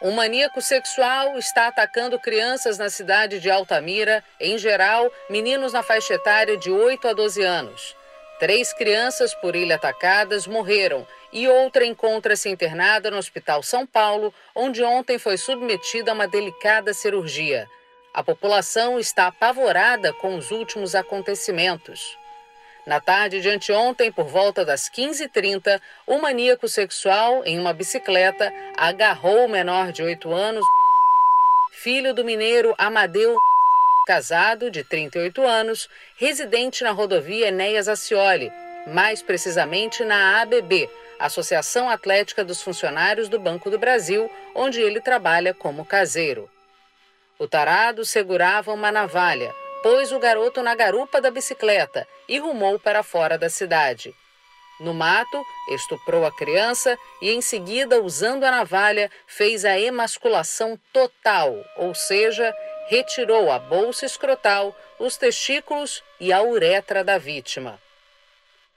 [0.00, 6.14] Um maníaco sexual está atacando crianças na cidade de Altamira, em geral, meninos na faixa
[6.14, 7.96] etária de 8 a 12 anos.
[8.38, 14.82] Três crianças por ele atacadas morreram e outra encontra-se internada no Hospital São Paulo, onde
[14.82, 17.68] ontem foi submetida a uma delicada cirurgia.
[18.12, 22.16] A população está apavorada com os últimos acontecimentos.
[22.86, 29.44] Na tarde de anteontem, por volta das 15h30, um maníaco sexual, em uma bicicleta, agarrou
[29.44, 30.64] o menor de 8 anos,
[31.70, 33.36] filho do mineiro Amadeu
[34.06, 38.50] casado, de 38 anos, residente na rodovia Enéas Acioli,
[38.86, 45.52] mais precisamente na ABB, Associação Atlética dos Funcionários do Banco do Brasil, onde ele trabalha
[45.52, 46.48] como caseiro.
[47.38, 53.04] O tarado segurava uma navalha, pôs o garoto na garupa da bicicleta e rumou para
[53.04, 54.12] fora da cidade.
[54.80, 61.64] No mato, estuprou a criança e, em seguida, usando a navalha, fez a emasculação total,
[61.76, 62.52] ou seja,
[62.88, 67.80] retirou a bolsa escrotal, os testículos e a uretra da vítima.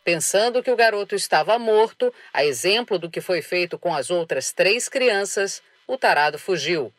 [0.03, 4.51] Pensando que o garoto estava morto, a exemplo do que foi feito com as outras
[4.51, 6.91] três crianças, o tarado fugiu.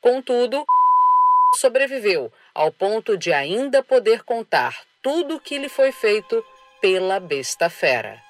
[0.00, 0.64] Contudo,
[1.54, 6.44] sobreviveu ao ponto de ainda poder contar tudo o que lhe foi feito
[6.80, 8.24] pela besta fera.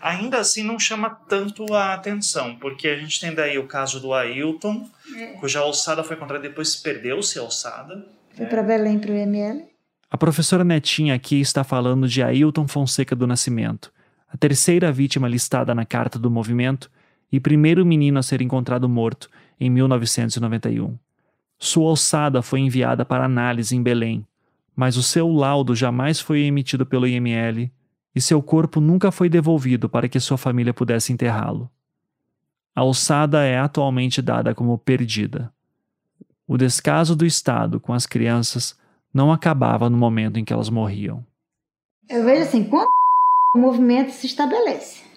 [0.00, 4.14] ainda assim não chama tanto a atenção, porque a gente tem daí o caso do
[4.14, 5.26] Ailton, é.
[5.34, 8.06] cuja alçada foi encontrada depois perdeu-se a alçada.
[8.34, 9.66] Foi para Belém para o ML.
[10.10, 13.92] A professora Netinha aqui está falando de Ailton Fonseca do Nascimento,
[14.28, 16.90] a terceira vítima listada na carta do movimento
[17.30, 20.96] e primeiro menino a ser encontrado morto em 1991.
[21.58, 24.26] Sua alçada foi enviada para análise em Belém,
[24.74, 27.70] mas o seu laudo jamais foi emitido pelo IML
[28.14, 31.70] e seu corpo nunca foi devolvido para que sua família pudesse enterrá-lo.
[32.74, 35.52] A alçada é atualmente dada como perdida.
[36.48, 38.76] O descaso do Estado com as crianças
[39.12, 41.24] não acabava no momento em que elas morriam.
[42.08, 42.88] Eu vejo assim, quando
[43.54, 45.09] o movimento se estabelece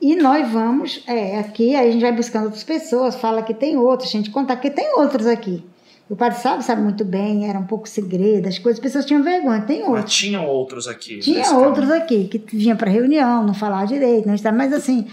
[0.00, 3.76] e nós vamos, é, aqui, aí a gente vai buscando outras pessoas, fala que tem
[3.76, 5.62] outros, a gente conta que tem outros aqui.
[6.08, 9.22] O padre sabe, sabe muito bem, era um pouco segredo, as coisas, as pessoas tinham
[9.22, 10.02] vergonha, tem outros.
[10.02, 11.18] Mas tinham outros aqui.
[11.18, 12.02] Tinha outros caminho.
[12.02, 15.06] aqui, que vinham para reunião, não falavam direito, não está, mas assim,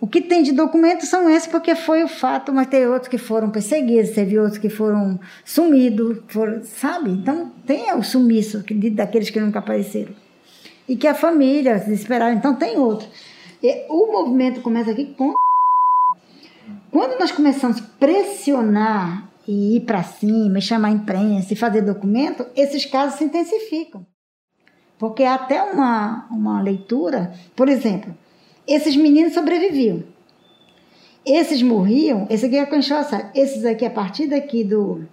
[0.00, 3.18] o que tem de documentos são esses, porque foi o fato, mas tem outros que
[3.18, 7.10] foram perseguidos, teve outros que foram sumidos, foram, sabe?
[7.10, 10.14] Então tem o sumiço daqueles que nunca apareceram.
[10.88, 13.10] E que a família desesperada, então tem outros.
[13.62, 15.34] E o movimento começa aqui com.
[16.90, 21.82] Quando nós começamos a pressionar e ir para cima, e chamar a imprensa e fazer
[21.82, 24.06] documento, esses casos se intensificam.
[24.98, 28.16] Porque até uma, uma leitura, por exemplo,
[28.66, 30.04] esses meninos sobreviviam.
[31.24, 33.30] Esses morriam, esse aqui é enxossado.
[33.34, 35.06] Esses aqui, a partir daqui do,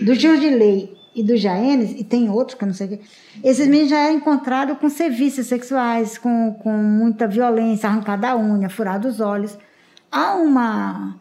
[0.00, 3.00] do Jurdilei e do Jaenes, e tem outros que eu não sei o que,
[3.42, 8.68] esses meninos já eram encontrados com serviços sexuais, com, com muita violência, arrancada a unha,
[8.68, 9.56] furado os olhos.
[10.12, 11.16] Há uma,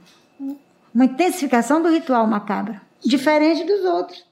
[0.94, 4.26] uma intensificação do ritual macabro, diferente dos outros.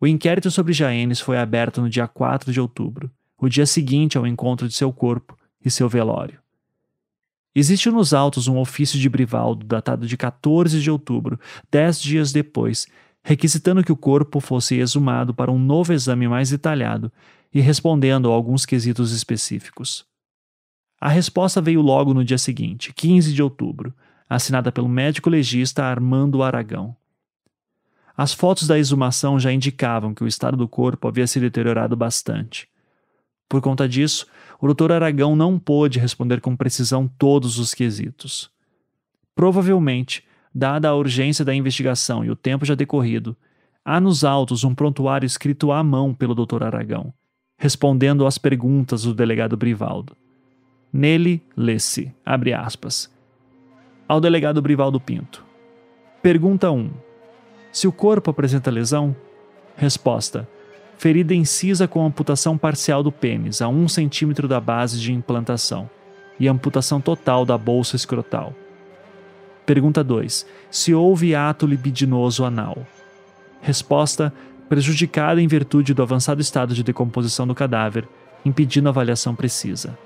[0.00, 4.26] O inquérito sobre Jaenes foi aberto no dia 4 de outubro, o dia seguinte ao
[4.26, 6.40] encontro de seu corpo e seu velório.
[7.54, 11.38] Existe nos autos um ofício de Brivaldo datado de 14 de outubro,
[11.70, 12.86] dez dias depois,
[13.22, 17.12] requisitando que o corpo fosse exumado para um novo exame mais detalhado
[17.52, 20.04] e respondendo a alguns quesitos específicos.
[21.00, 23.94] A resposta veio logo no dia seguinte, 15 de outubro,
[24.28, 26.94] assinada pelo médico legista Armando Aragão.
[28.16, 32.68] As fotos da exumação já indicavam que o estado do corpo havia se deteriorado bastante.
[33.48, 34.26] Por conta disso,
[34.60, 34.92] o Dr.
[34.92, 38.50] Aragão não pôde responder com precisão todos os quesitos.
[39.34, 40.22] Provavelmente,
[40.54, 43.36] dada a urgência da investigação e o tempo já decorrido,
[43.84, 46.64] há nos autos um prontuário escrito à mão pelo Dr.
[46.64, 47.12] Aragão,
[47.58, 50.16] respondendo às perguntas do delegado Brivaldo.
[50.92, 53.10] Nele, lê-se, abre aspas,
[54.08, 55.44] ao delegado Brivaldo Pinto.
[56.20, 56.90] Pergunta 1.
[57.70, 59.14] Se o corpo apresenta lesão?
[59.76, 60.48] Resposta:
[60.98, 65.88] ferida incisa com amputação parcial do pênis a 1 centímetro da base de implantação
[66.38, 68.52] e amputação total da bolsa escrotal.
[69.70, 70.44] Pergunta 2.
[70.68, 72.84] Se houve ato libidinoso anal?
[73.62, 74.34] Resposta:
[74.68, 78.08] prejudicada em virtude do avançado estado de decomposição do cadáver,
[78.44, 79.96] impedindo avaliação precisa.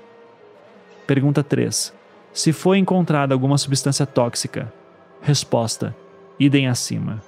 [1.07, 1.91] Pergunta 3
[2.31, 4.71] se foi encontrada alguma substância tóxica.
[5.19, 5.95] Resposta:
[6.39, 7.23] idem acima.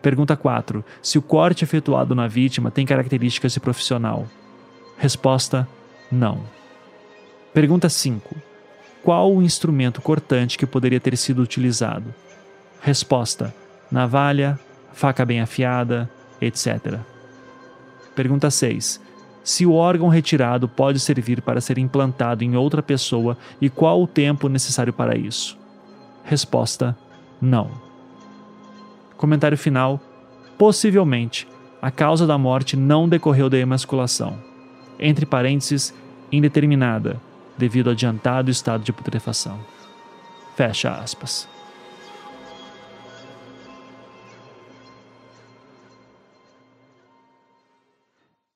[0.00, 0.84] Pergunta 4.
[1.02, 4.28] Se o corte efetuado na vítima tem características de profissional.
[4.96, 5.66] Resposta:
[6.08, 6.44] não.
[7.52, 8.51] Pergunta 5.
[9.02, 12.14] Qual o instrumento cortante que poderia ter sido utilizado?
[12.80, 13.54] Resposta:
[13.90, 14.58] navalha,
[14.92, 16.08] faca bem afiada,
[16.40, 16.98] etc.
[18.14, 19.00] Pergunta 6.
[19.42, 24.06] Se o órgão retirado pode servir para ser implantado em outra pessoa e qual o
[24.06, 25.58] tempo necessário para isso?
[26.22, 26.96] Resposta:
[27.40, 27.70] não.
[29.16, 30.00] Comentário final:
[30.56, 31.48] possivelmente
[31.80, 34.38] a causa da morte não decorreu da emasculação.
[34.96, 35.92] Entre parênteses,
[36.30, 37.20] indeterminada,
[37.62, 39.64] devido ao adiantado estado de putrefação.
[40.56, 41.48] Fecha aspas.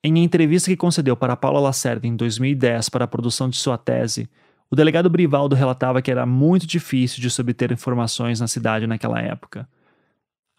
[0.03, 4.29] Em entrevista que concedeu para Paula Lacerda em 2010 para a produção de sua tese,
[4.69, 9.21] o delegado Brivaldo relatava que era muito difícil de se obter informações na cidade naquela
[9.21, 9.69] época.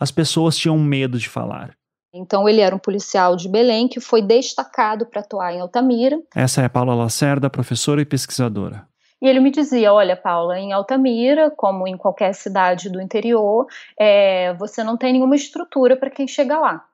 [0.01, 1.78] As pessoas tinham medo de falar.
[2.13, 6.19] Então ele era um policial de Belém que foi destacado para atuar em Altamira.
[6.35, 8.87] Essa é Paula Lacerda, professora e pesquisadora.
[9.21, 13.67] E ele me dizia: Olha, Paula, em Altamira, como em qualquer cidade do interior,
[13.99, 16.88] é, você não tem nenhuma estrutura para quem chega lá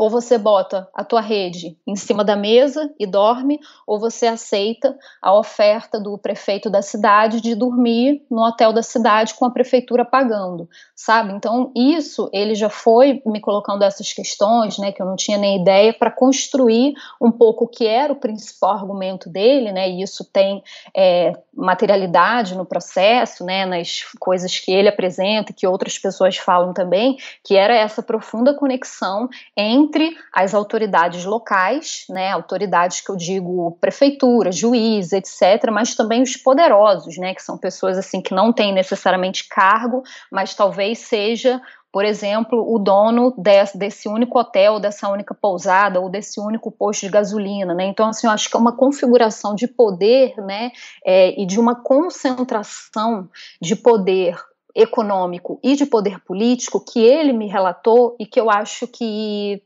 [0.00, 4.96] ou você bota a tua rede em cima da mesa e dorme, ou você aceita
[5.20, 10.02] a oferta do prefeito da cidade de dormir no hotel da cidade com a prefeitura
[10.02, 11.34] pagando, sabe?
[11.34, 15.60] Então, isso ele já foi me colocando essas questões, né, que eu não tinha nem
[15.60, 20.24] ideia, para construir um pouco o que era o principal argumento dele, né, e isso
[20.24, 20.62] tem
[20.96, 26.72] é, materialidade no processo, né, nas coisas que ele apresenta e que outras pessoas falam
[26.72, 33.16] também, que era essa profunda conexão em entre as autoridades locais, né, autoridades que eu
[33.16, 38.52] digo prefeitura, juiz, etc., mas também os poderosos, né, que são pessoas assim que não
[38.52, 41.60] têm necessariamente cargo, mas talvez seja
[41.92, 47.00] por exemplo, o dono desse, desse, único hotel, dessa única pousada ou desse único posto
[47.00, 47.84] de gasolina, né?
[47.86, 50.70] Então, assim, eu acho que é uma configuração de poder, né,
[51.04, 53.28] é, e de uma concentração
[53.60, 54.36] de poder
[54.74, 59.62] econômico e de poder político que ele me relatou e que eu acho que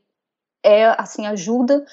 [0.65, 1.85] é assim ajuda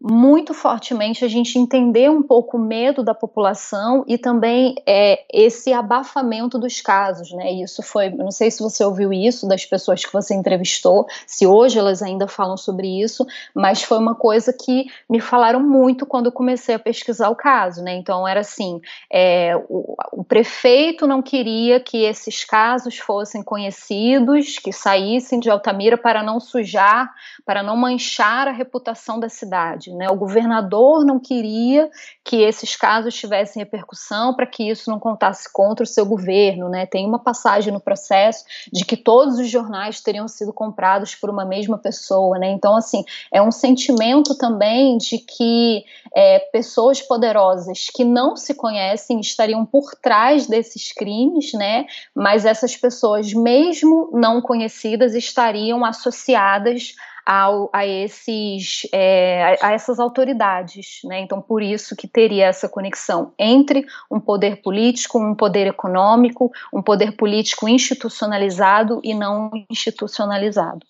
[0.00, 5.72] muito fortemente a gente entender um pouco o medo da população e também é, esse
[5.72, 7.52] abafamento dos casos, né?
[7.52, 11.78] Isso foi, não sei se você ouviu isso das pessoas que você entrevistou, se hoje
[11.78, 13.24] elas ainda falam sobre isso,
[13.54, 17.82] mas foi uma coisa que me falaram muito quando eu comecei a pesquisar o caso,
[17.82, 17.94] né?
[17.94, 18.80] Então era assim,
[19.10, 25.96] é, o, o prefeito não queria que esses casos fossem conhecidos, que saíssem de Altamira
[25.96, 27.10] para não sujar,
[27.44, 29.83] para não manchar a reputação da cidade.
[29.92, 30.08] Né?
[30.10, 31.90] O governador não queria
[32.22, 36.68] que esses casos tivessem repercussão para que isso não contasse contra o seu governo.
[36.68, 36.86] Né?
[36.86, 41.44] Tem uma passagem no processo de que todos os jornais teriam sido comprados por uma
[41.44, 42.38] mesma pessoa.
[42.38, 42.50] Né?
[42.50, 49.20] Então, assim, é um sentimento também de que é, pessoas poderosas que não se conhecem
[49.20, 51.86] estariam por trás desses crimes, né?
[52.14, 56.94] mas essas pessoas, mesmo não conhecidas, estariam associadas
[57.24, 61.00] ao, a, esses, é, a, essas autoridades.
[61.04, 61.20] Né?
[61.20, 66.82] Então, por isso que teria essa conexão entre um poder político, um poder econômico, um
[66.82, 70.86] poder político institucionalizado e não institucionalizado.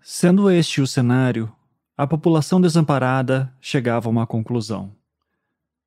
[0.00, 1.52] Sendo este o cenário,
[1.96, 4.92] a população desamparada chegava a uma conclusão.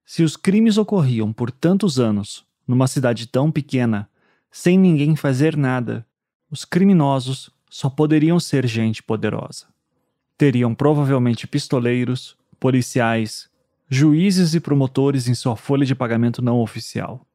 [0.06, 4.10] Se os crimes ocorriam por tantos anos, numa cidade tão pequena,
[4.52, 6.06] sem ninguém fazer nada,
[6.50, 9.66] os criminosos só poderiam ser gente poderosa.
[10.38, 13.50] Teriam provavelmente pistoleiros, policiais,
[13.90, 17.26] juízes e promotores em sua folha de pagamento não oficial.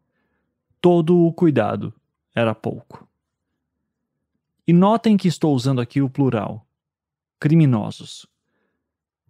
[0.79, 1.93] Todo o cuidado
[2.35, 3.09] era pouco.
[4.69, 6.67] E notem que estou usando aqui o plural:
[7.41, 8.27] criminosos.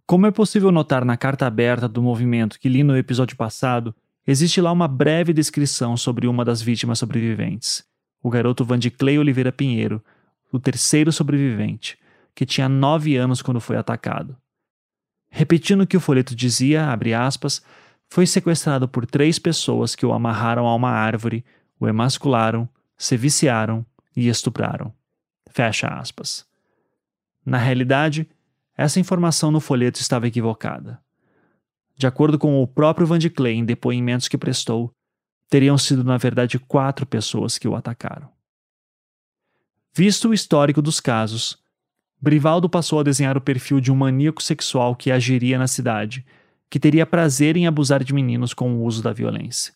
[0.05, 3.95] Como é possível notar na carta aberta do movimento que li no episódio passado,
[4.25, 7.85] existe lá uma breve descrição sobre uma das vítimas sobreviventes,
[8.21, 10.03] o garoto Vandiclay Oliveira Pinheiro,
[10.51, 11.97] o terceiro sobrevivente,
[12.33, 14.37] que tinha nove anos quando foi atacado.
[15.29, 16.87] Repetindo o que o folheto dizia,
[17.19, 17.61] aspas,
[18.09, 21.43] foi sequestrado por três pessoas que o amarraram a uma árvore,
[21.79, 22.67] o emascularam,
[22.97, 23.85] se viciaram
[24.15, 24.93] e estupraram.
[25.49, 26.45] Fecha aspas.
[27.45, 28.27] Na realidade,
[28.75, 30.99] essa informação no folheto estava equivocada.
[31.97, 34.91] De acordo com o próprio Van de Clay em depoimentos que prestou,
[35.49, 38.36] teriam sido na verdade quatro pessoas que o atacaram.
[39.97, 41.57] Visto o histórico dos casos,
[42.21, 46.23] Brivaldo passou a desenhar o perfil de um maníaco sexual que agiria na cidade,
[46.69, 49.73] que teria prazer em abusar de meninos com o uso da violência.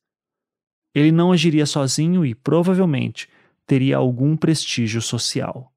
[0.94, 3.28] Ele não agiria sozinho e, provavelmente,
[3.66, 5.74] teria algum prestígio social.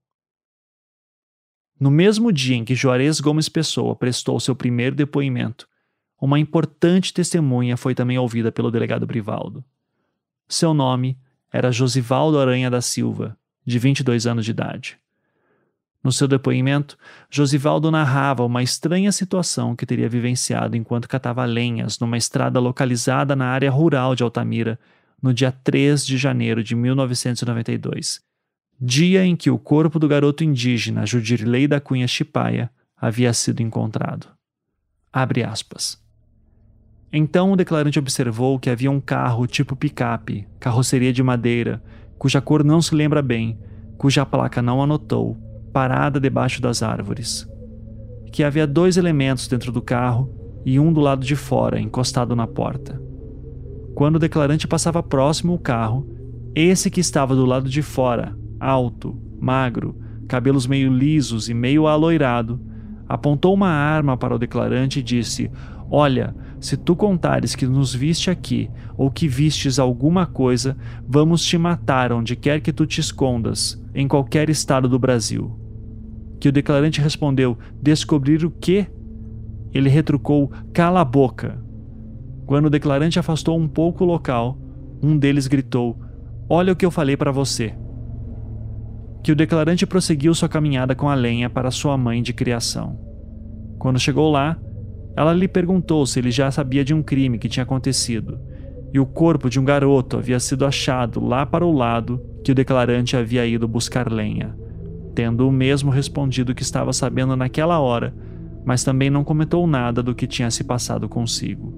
[1.81, 5.67] No mesmo dia em que Juarez Gomes Pessoa prestou seu primeiro depoimento,
[6.21, 9.65] uma importante testemunha foi também ouvida pelo delegado Brivaldo.
[10.47, 11.19] Seu nome
[11.51, 14.99] era Josivaldo Aranha da Silva, de 22 anos de idade.
[16.03, 16.99] No seu depoimento,
[17.31, 23.47] Josivaldo narrava uma estranha situação que teria vivenciado enquanto catava lenhas numa estrada localizada na
[23.47, 24.79] área rural de Altamira,
[25.23, 28.21] no dia 3 de janeiro de 1992,
[28.79, 34.29] dia em que o corpo do garoto indígena Judirley da Cunha Chipaia havia sido encontrado.
[35.11, 35.99] Abre aspas.
[37.11, 41.83] Então o declarante observou que havia um carro tipo picape, carroceria de madeira,
[42.25, 43.59] cuja cor não se lembra bem,
[43.99, 45.37] cuja placa não anotou,
[45.75, 47.47] parada debaixo das árvores.
[48.33, 50.33] Que havia dois elementos dentro do carro
[50.65, 52.99] e um do lado de fora, encostado na porta.
[53.95, 56.09] Quando o declarante passava próximo ao carro,
[56.55, 59.95] esse que estava do lado de fora, alto, magro,
[60.27, 62.59] cabelos meio lisos e meio aloirado,
[63.15, 65.51] apontou uma arma para o declarante e disse:
[65.91, 71.57] Olha, se tu contares que nos viste aqui ou que vistes alguma coisa, vamos te
[71.57, 75.57] matar onde quer que tu te escondas, em qualquer estado do Brasil.
[76.41, 78.87] Que o declarante respondeu: Descobrir o quê?
[79.73, 81.63] Ele retrucou: Cala a boca.
[82.47, 84.59] Quando o declarante afastou um pouco o local,
[85.03, 85.99] um deles gritou:
[86.49, 87.75] Olha o que eu falei para você.
[89.23, 93.04] Que o declarante prosseguiu sua caminhada com a lenha para sua mãe de criação.
[93.79, 94.59] Quando chegou lá,
[95.17, 98.39] ela lhe perguntou se ele já sabia de um crime que tinha acontecido,
[98.93, 102.55] e o corpo de um garoto havia sido achado lá para o lado que o
[102.55, 104.55] declarante havia ido buscar lenha
[105.15, 108.15] tendo o mesmo respondido que estava sabendo naquela hora,
[108.65, 111.73] mas também não comentou nada do que tinha se passado consigo.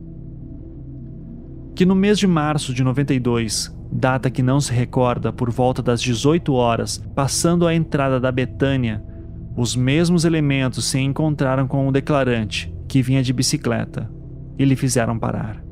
[1.74, 6.00] Que no mês de março de 92, data que não se recorda, por volta das
[6.00, 9.04] 18 horas, passando a entrada da Betânia,
[9.56, 14.10] os mesmos elementos se encontraram com o declarante, que vinha de bicicleta,
[14.58, 15.64] e lhe fizeram parar.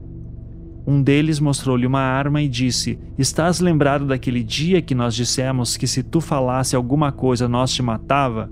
[0.87, 5.87] Um deles mostrou-lhe uma arma e disse: Estás lembrado daquele dia que nós dissemos que
[5.87, 8.51] se tu falasse alguma coisa nós te matava?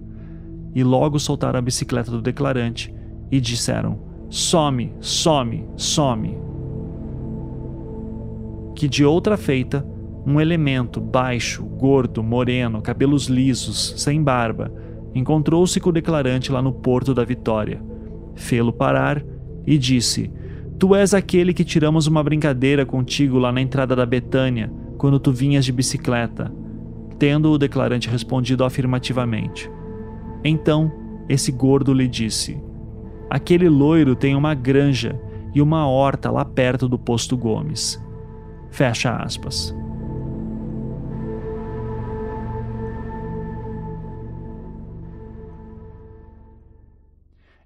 [0.74, 2.94] E logo soltaram a bicicleta do declarante
[3.30, 6.38] e disseram: Some, some, some.
[8.74, 9.86] Que de outra feita,
[10.26, 14.72] um elemento baixo, gordo, moreno, cabelos lisos, sem barba,
[15.14, 17.82] encontrou-se com o declarante lá no porto da Vitória.
[18.34, 19.22] Fê-lo parar
[19.66, 20.30] e disse:
[20.78, 25.32] Tu és aquele que tiramos uma brincadeira contigo lá na entrada da Betânia, quando tu
[25.32, 26.52] vinhas de bicicleta.
[27.18, 29.70] Tendo o declarante respondido afirmativamente.
[30.42, 30.90] Então,
[31.28, 32.60] esse gordo lhe disse:
[33.30, 35.20] Aquele loiro tem uma granja
[35.54, 38.02] e uma horta lá perto do posto Gomes.
[38.70, 39.74] Fecha aspas.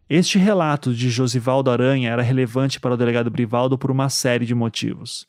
[0.08, 4.54] Este relato de Josivaldo Aranha era relevante para o delegado Brivaldo por uma série de
[4.54, 5.26] motivos.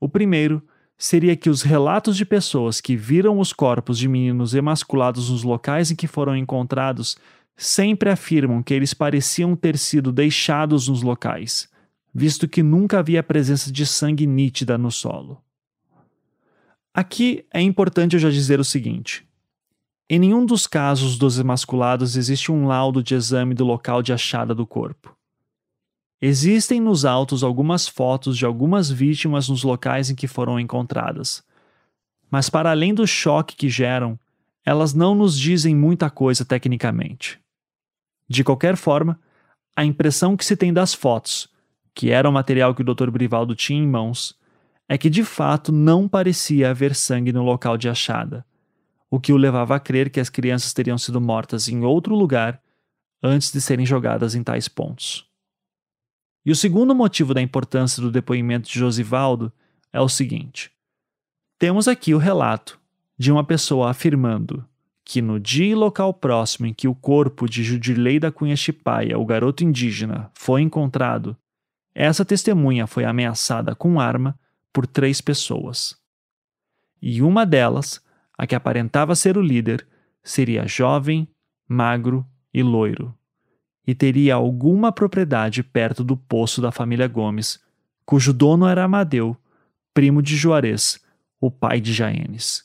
[0.00, 0.62] O primeiro
[0.96, 5.90] seria que os relatos de pessoas que viram os corpos de meninos emasculados nos locais
[5.90, 7.18] em que foram encontrados
[7.54, 11.68] sempre afirmam que eles pareciam ter sido deixados nos locais,
[12.14, 15.42] visto que nunca havia presença de sangue nítida no solo.
[16.94, 19.27] Aqui é importante eu já dizer o seguinte:
[20.10, 24.54] em nenhum dos casos dos emasculados existe um laudo de exame do local de achada
[24.54, 25.14] do corpo.
[26.20, 31.44] Existem nos autos algumas fotos de algumas vítimas nos locais em que foram encontradas.
[32.30, 34.18] Mas, para além do choque que geram,
[34.64, 37.38] elas não nos dizem muita coisa tecnicamente.
[38.26, 39.20] De qualquer forma,
[39.76, 41.48] a impressão que se tem das fotos,
[41.94, 43.10] que era o material que o Dr.
[43.10, 44.36] Brivaldo tinha em mãos,
[44.88, 48.44] é que de fato não parecia haver sangue no local de achada
[49.10, 52.62] o que o levava a crer que as crianças teriam sido mortas em outro lugar
[53.22, 55.26] antes de serem jogadas em tais pontos.
[56.44, 59.52] E o segundo motivo da importância do depoimento de Josivaldo
[59.92, 60.70] é o seguinte:
[61.58, 62.78] temos aqui o relato
[63.18, 64.64] de uma pessoa afirmando
[65.04, 69.18] que no dia e local próximo em que o corpo de Judilei da Cunha Chipaia,
[69.18, 71.36] o garoto indígena, foi encontrado,
[71.94, 74.38] essa testemunha foi ameaçada com arma
[74.72, 75.96] por três pessoas.
[77.00, 78.00] E uma delas
[78.38, 79.84] a que aparentava ser o líder,
[80.22, 81.28] seria jovem,
[81.68, 82.24] magro
[82.54, 83.12] e loiro,
[83.84, 87.60] e teria alguma propriedade perto do poço da família Gomes,
[88.06, 89.36] cujo dono era Amadeu,
[89.92, 91.04] primo de Juarez,
[91.40, 92.64] o pai de Jaenes.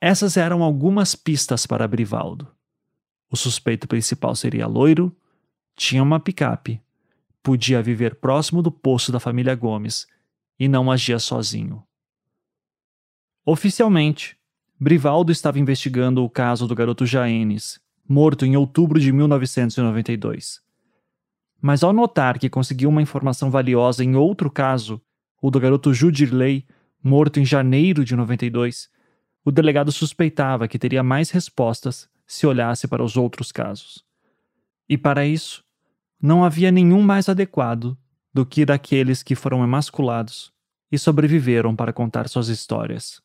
[0.00, 2.48] Essas eram algumas pistas para Brivaldo.
[3.30, 5.14] O suspeito principal seria loiro,
[5.76, 6.80] tinha uma picape,
[7.42, 10.06] podia viver próximo do poço da família Gomes
[10.58, 11.87] e não agia sozinho.
[13.50, 14.36] Oficialmente,
[14.78, 20.60] Brivaldo estava investigando o caso do garoto Jaenes, morto em outubro de 1992.
[21.58, 25.00] Mas ao notar que conseguiu uma informação valiosa em outro caso,
[25.40, 26.66] o do garoto Judirley,
[27.02, 28.90] morto em janeiro de 92,
[29.42, 34.04] o delegado suspeitava que teria mais respostas se olhasse para os outros casos.
[34.86, 35.64] E para isso,
[36.20, 37.96] não havia nenhum mais adequado
[38.30, 40.52] do que daqueles que foram emasculados
[40.90, 43.20] e sobreviveram para contar suas histórias.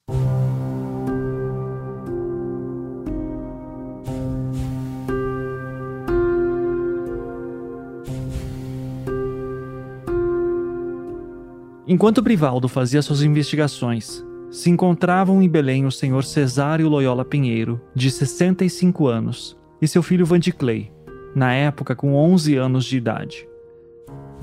[11.85, 18.09] Enquanto Brivaldo fazia suas investigações, se encontravam em Belém o senhor Cesário Loyola Pinheiro, de
[18.09, 20.91] 65 anos, e seu filho Vandiclay,
[21.35, 23.47] na época com 11 anos de idade.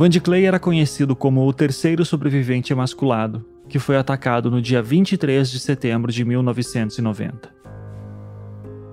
[0.01, 5.61] Vandiclay era conhecido como o terceiro sobrevivente emasculado, que foi atacado no dia 23 de
[5.61, 7.55] setembro de 1990.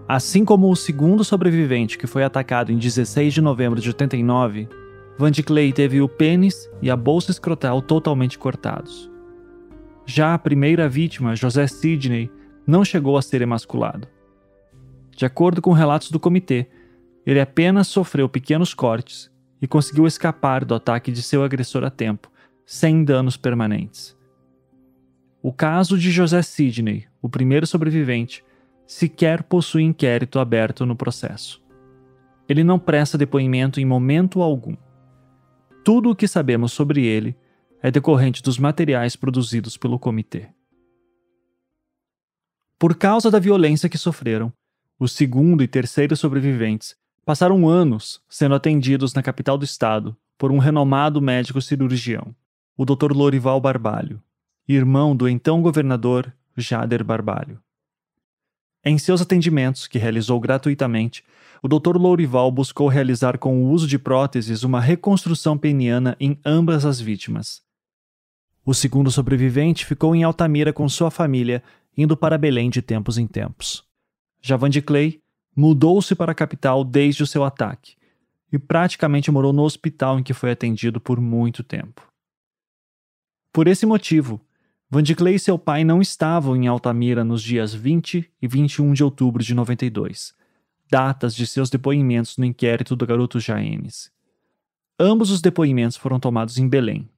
[0.05, 4.67] Assim como o segundo sobrevivente que foi atacado em 16 de novembro de 89,
[5.17, 9.09] Vandiclay teve o pênis e a bolsa escrotal totalmente cortados.
[10.05, 12.29] Já a primeira vítima, José Sidney,
[12.67, 14.09] não chegou a ser emasculado.
[15.15, 16.67] De acordo com relatos do comitê,
[17.25, 19.31] ele apenas sofreu pequenos cortes
[19.61, 22.31] e conseguiu escapar do ataque de seu agressor a tempo,
[22.65, 24.15] sem danos permanentes.
[25.41, 28.43] O caso de José Sidney, o primeiro sobrevivente,
[28.85, 31.63] sequer possui inquérito aberto no processo.
[32.47, 34.75] Ele não presta depoimento em momento algum.
[35.83, 37.35] Tudo o que sabemos sobre ele
[37.81, 40.49] é decorrente dos materiais produzidos pelo comitê.
[42.79, 44.51] Por causa da violência que sofreram,
[44.99, 46.95] o segundo e terceiro sobreviventes
[47.27, 52.33] passaram anos sendo atendidos na capital do estado por um renomado médico cirurgião,
[52.77, 53.11] o Dr.
[53.11, 54.23] Lorival Barbalho,
[54.65, 57.59] irmão do então governador Jader Barbalho.
[58.81, 61.21] Em seus atendimentos, que realizou gratuitamente,
[61.61, 61.97] o Dr.
[61.97, 67.61] Lourival buscou realizar com o uso de próteses uma reconstrução peniana em ambas as vítimas.
[68.65, 71.61] O segundo sobrevivente ficou em Altamira com sua família,
[71.97, 73.83] indo para Belém de tempos em tempos.
[74.41, 75.21] Javan de Clay
[75.57, 77.95] mudou-se para a capital desde o seu ataque
[78.53, 82.07] e praticamente morou no hospital em que foi atendido por muito tempo.
[83.51, 84.39] Por esse motivo,
[84.87, 89.43] Vandiclay e seu pai não estavam em Altamira nos dias 20 e 21 de outubro
[89.43, 90.35] de 92,
[90.89, 94.11] datas de seus depoimentos no inquérito do garoto Jaenes.
[94.99, 97.09] Ambos os depoimentos foram tomados em Belém.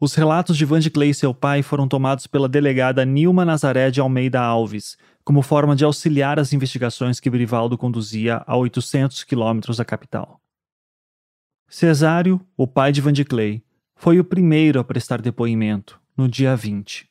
[0.00, 4.40] Os relatos de Vandiclay e seu pai foram tomados pela delegada Nilma Nazaré de Almeida
[4.40, 10.40] Alves, como forma de auxiliar as investigações que Brivaldo conduzia a 800 quilômetros da capital.
[11.68, 13.60] Cesário, o pai de Vandiclay,
[13.96, 17.08] foi o primeiro a prestar depoimento, no dia 20.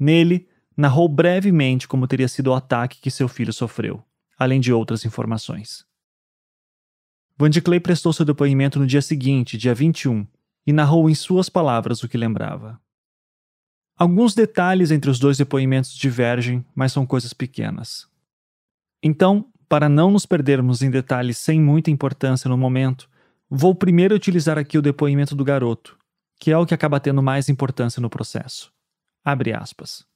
[0.00, 4.02] Nele, narrou brevemente como teria sido o ataque que seu filho sofreu,
[4.38, 5.84] além de outras informações.
[7.36, 10.26] Vandiclay prestou seu depoimento no dia seguinte, dia 21,
[10.66, 12.80] e narrou em suas palavras o que lembrava.
[13.98, 18.06] Alguns detalhes entre os dois depoimentos divergem, mas são coisas pequenas.
[19.02, 23.10] Então, para não nos perdermos em detalhes sem muita importância no momento,
[23.50, 25.98] vou primeiro utilizar aqui o depoimento do garoto,
[26.38, 28.72] que é o que acaba tendo mais importância no processo.
[29.24, 30.06] Abre aspas.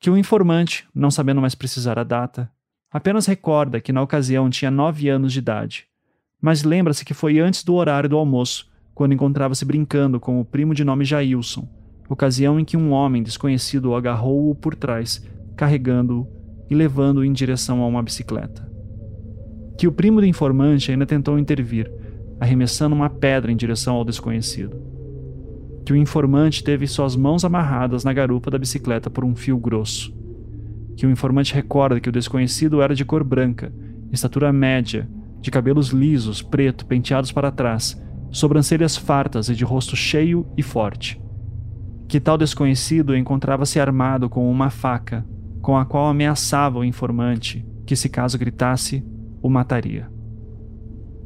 [0.00, 2.50] Que o informante, não sabendo mais precisar a data,
[2.90, 5.86] apenas recorda que na ocasião tinha nove anos de idade,
[6.42, 10.74] mas lembra-se que foi antes do horário do almoço, quando encontrava-se brincando com o primo
[10.74, 11.68] de nome Jailson,
[12.08, 15.24] ocasião em que um homem desconhecido o agarrou-o por trás,
[15.56, 16.26] carregando-o
[16.68, 18.68] e levando-o em direção a uma bicicleta.
[19.78, 21.90] Que o primo do informante ainda tentou intervir,
[22.38, 24.76] arremessando uma pedra em direção ao desconhecido.
[25.84, 30.14] Que o informante teve suas mãos amarradas na garupa da bicicleta por um fio grosso.
[30.96, 33.72] Que o informante recorda que o desconhecido era de cor branca,
[34.12, 35.08] estatura média,
[35.40, 38.00] de cabelos lisos, preto, penteados para trás,
[38.30, 41.23] sobrancelhas fartas e de rosto cheio e forte
[42.14, 45.26] que tal desconhecido encontrava-se armado com uma faca,
[45.60, 49.04] com a qual ameaçava o informante, que se caso gritasse,
[49.42, 50.08] o mataria.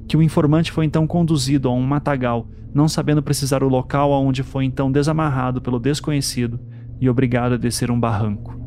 [0.09, 4.43] Que o informante foi então conduzido a um matagal, não sabendo precisar o local aonde
[4.43, 6.59] foi então desamarrado pelo desconhecido
[6.99, 8.59] e obrigado a descer um barranco.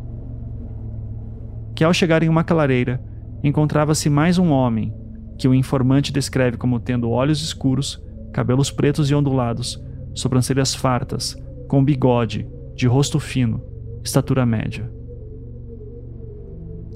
[1.75, 3.03] Que ao chegar em uma clareira,
[3.43, 4.93] encontrava-se mais um homem,
[5.39, 7.99] que o informante descreve como tendo olhos escuros,
[8.31, 11.35] cabelos pretos e ondulados, sobrancelhas fartas,
[11.71, 12.45] com bigode,
[12.75, 13.63] de rosto fino,
[14.03, 14.91] estatura média.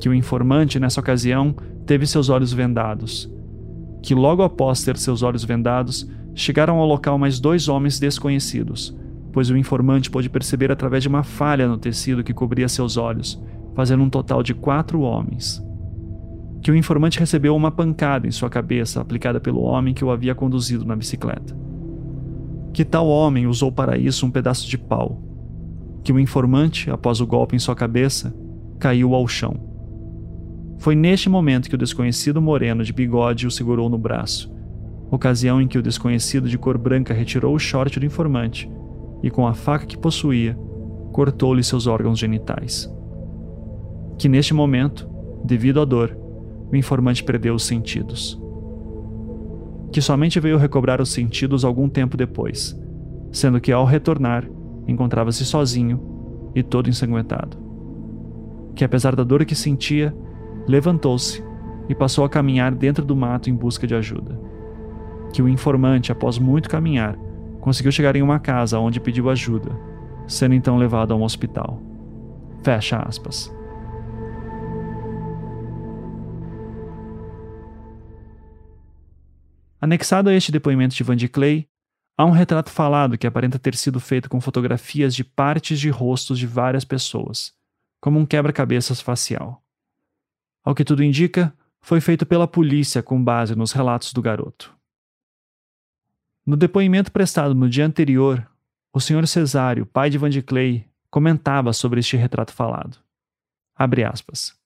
[0.02, 1.56] Que o informante, nessa ocasião,
[1.86, 3.34] teve seus olhos vendados.
[4.04, 8.94] Que logo após ter seus olhos vendados, chegaram ao local mais dois homens desconhecidos,
[9.32, 13.42] pois o informante pôde perceber através de uma falha no tecido que cobria seus olhos,
[13.74, 15.64] fazendo um total de quatro homens.
[16.62, 20.36] Que o informante recebeu uma pancada em sua cabeça aplicada pelo homem que o havia
[20.36, 21.64] conduzido na bicicleta
[22.76, 25.24] que tal homem usou para isso um pedaço de pau,
[26.04, 28.36] que o informante, após o golpe em sua cabeça,
[28.78, 29.56] caiu ao chão.
[30.78, 34.54] Foi neste momento que o desconhecido moreno de bigode o segurou no braço,
[35.10, 38.70] ocasião em que o desconhecido de cor branca retirou o short do informante
[39.24, 40.54] e, com a faca que possuía,
[41.14, 42.94] cortou-lhe seus órgãos genitais.
[44.18, 45.10] Que neste momento,
[45.46, 46.14] devido à dor,
[46.70, 48.38] o informante perdeu os sentidos.
[49.96, 52.78] Que somente veio recobrar os sentidos algum tempo depois,
[53.32, 54.46] sendo que ao retornar,
[54.86, 57.58] encontrava-se sozinho e todo ensanguentado.
[58.76, 60.14] Que apesar da dor que sentia,
[60.68, 61.42] levantou-se
[61.88, 64.38] e passou a caminhar dentro do mato em busca de ajuda.
[65.32, 67.18] Que o informante, após muito caminhar,
[67.62, 69.72] conseguiu chegar em uma casa onde pediu ajuda
[70.28, 71.82] sendo então levado a um hospital.
[72.64, 73.55] Fecha aspas.
[79.86, 81.70] Anexado a este depoimento de Van de Clay,
[82.18, 86.40] há um retrato falado que aparenta ter sido feito com fotografias de partes de rostos
[86.40, 87.54] de várias pessoas,
[88.02, 89.64] como um quebra-cabeças facial.
[90.64, 94.76] Ao que tudo indica, foi feito pela polícia com base nos relatos do garoto.
[96.44, 98.50] No depoimento prestado no dia anterior,
[98.92, 99.28] o Sr.
[99.28, 102.98] Cesário, pai de Van de Clay, comentava sobre este retrato falado.
[103.76, 104.60] Abre aspas.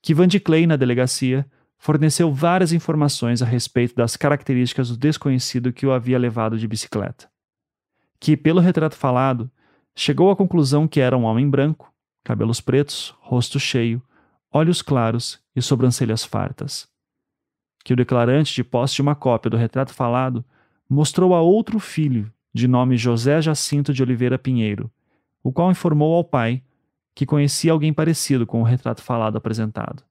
[0.00, 1.44] Que Van de Clay, na delegacia,
[1.78, 7.30] forneceu várias informações a respeito das características do desconhecido que o havia levado de bicicleta.
[8.20, 9.48] Que, pelo retrato falado,
[9.94, 11.92] chegou à conclusão que era um homem branco,
[12.24, 14.02] cabelos pretos, rosto cheio,
[14.52, 16.88] olhos claros e sobrancelhas fartas.
[17.84, 20.44] Que o declarante, de posse de uma cópia do retrato falado,
[20.90, 24.90] mostrou a outro filho de nome José Jacinto de Oliveira Pinheiro,
[25.42, 26.62] o qual informou ao pai
[27.14, 30.02] que conhecia alguém parecido com o retrato falado apresentado.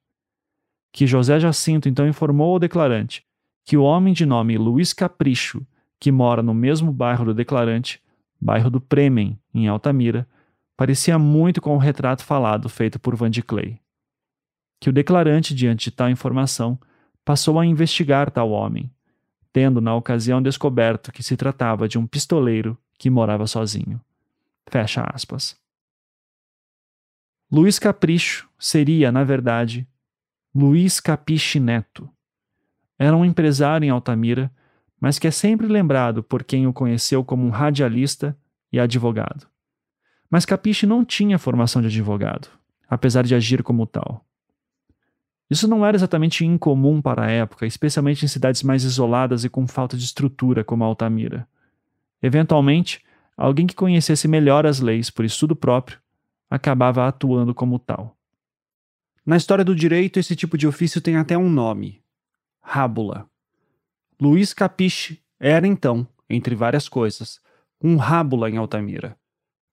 [0.97, 3.23] Que José Jacinto então informou ao declarante
[3.63, 5.63] que o homem de nome Luiz Capricho,
[5.99, 8.01] que mora no mesmo bairro do declarante,
[8.41, 10.27] bairro do Premen, em Altamira,
[10.75, 13.79] parecia muito com o retrato falado feito por Van de Clay.
[14.79, 16.79] Que o declarante, diante de tal informação,
[17.23, 18.89] passou a investigar tal homem,
[19.53, 24.01] tendo na ocasião descoberto que se tratava de um pistoleiro que morava sozinho.
[24.67, 25.55] Fecha aspas.
[27.51, 29.87] Luiz Capricho seria, na verdade,
[30.59, 32.09] Luiz Capiche Neto.
[32.97, 34.51] Era um empresário em Altamira,
[34.99, 38.35] mas que é sempre lembrado por quem o conheceu como um radialista
[38.73, 39.45] e advogado.
[40.31, 42.47] Mas Capiche não tinha formação de advogado,
[42.89, 44.25] apesar de agir como tal.
[45.47, 49.67] Isso não era exatamente incomum para a época, especialmente em cidades mais isoladas e com
[49.67, 51.47] falta de estrutura como Altamira.
[52.19, 53.05] Eventualmente,
[53.37, 55.99] alguém que conhecesse melhor as leis por estudo próprio
[56.49, 58.16] acabava atuando como tal.
[59.27, 62.01] Na história do direito, esse tipo de ofício tem até um nome:
[62.61, 63.29] rábula.
[64.17, 67.41] Luiz Capiche era então, entre várias coisas,
[67.83, 69.17] um rábula em Altamira,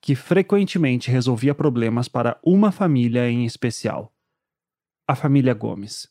[0.02, 4.12] que frequentemente resolvia problemas para uma família em especial
[5.06, 6.08] a família Gomes.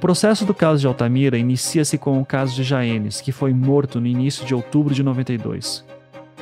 [0.00, 4.06] Processo do caso de Altamira inicia-se com o caso de Jaenes, que foi morto no
[4.06, 5.84] início de outubro de 92.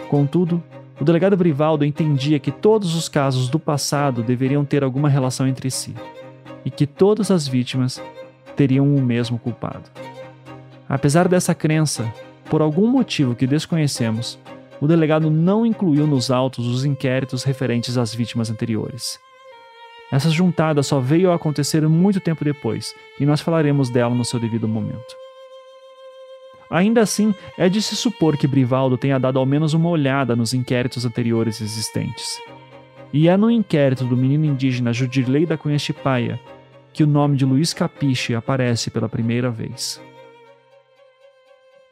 [0.09, 0.63] Contudo,
[1.01, 5.71] o delegado Brivaldo entendia que todos os casos do passado deveriam ter alguma relação entre
[5.71, 5.95] si
[6.65, 8.01] e que todas as vítimas
[8.57, 9.91] teriam o mesmo culpado.
[10.89, 12.11] Apesar dessa crença,
[12.49, 14.39] por algum motivo que desconhecemos,
[14.81, 19.19] o delegado não incluiu nos autos os inquéritos referentes às vítimas anteriores.
[20.11, 24.41] Essa juntada só veio a acontecer muito tempo depois, e nós falaremos dela no seu
[24.41, 25.17] devido momento.
[26.71, 30.53] Ainda assim, é de se supor que Brivaldo tenha dado ao menos uma olhada nos
[30.53, 32.39] inquéritos anteriores existentes.
[33.13, 36.39] E é no inquérito do menino indígena Judirley da Cunha Chipaia
[36.93, 40.03] que o nome de Luiz Capiche aparece pela primeira vez.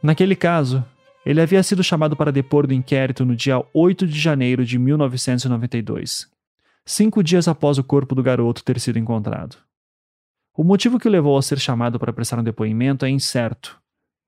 [0.02, 0.84] Naquele caso,
[1.24, 6.28] ele havia sido chamado para depor do inquérito no dia 8 de janeiro de 1992,
[6.86, 9.56] cinco dias após o corpo do garoto ter sido encontrado.
[10.56, 13.78] O motivo que o levou a ser chamado para prestar um depoimento é incerto,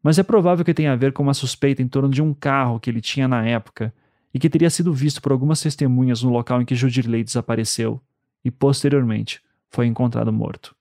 [0.03, 2.81] mas é provável que tenha a ver com uma suspeita em torno de um carro
[2.81, 3.95] que ele tinha na época
[4.35, 8.01] e que teria sido visto por algumas testemunhas no local em que Judirley desapareceu
[8.45, 9.41] e, posteriormente,
[9.71, 10.75] foi encontrado morto.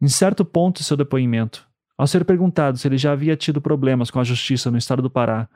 [0.00, 1.66] Em certo ponto de seu depoimento,
[1.96, 5.10] ao ser perguntado se ele já havia tido problemas com a justiça no estado do
[5.10, 5.48] Pará,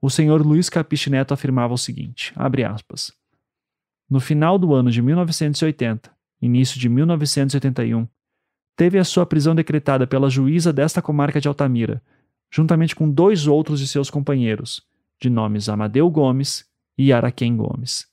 [0.00, 3.12] o senhor Luiz Capiche Neto afirmava o seguinte, aspas,
[4.08, 8.06] No final do ano de 1980, início de 1981,
[8.76, 12.02] teve a sua prisão decretada pela juíza desta comarca de Altamira,
[12.50, 14.82] juntamente com dois outros de seus companheiros,
[15.20, 16.66] de nomes Amadeu Gomes
[16.98, 18.06] e Araquém Gomes,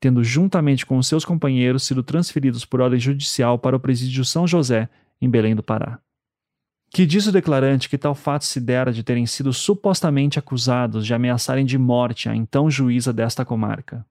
[0.00, 4.46] tendo juntamente com os seus companheiros sido transferidos por ordem judicial para o presídio São
[4.46, 4.88] José,
[5.20, 5.98] em Belém do Pará.
[6.90, 11.12] que diz o declarante que tal fato se dera de terem sido supostamente acusados de
[11.12, 14.06] ameaçarem de morte a então juíza desta comarca,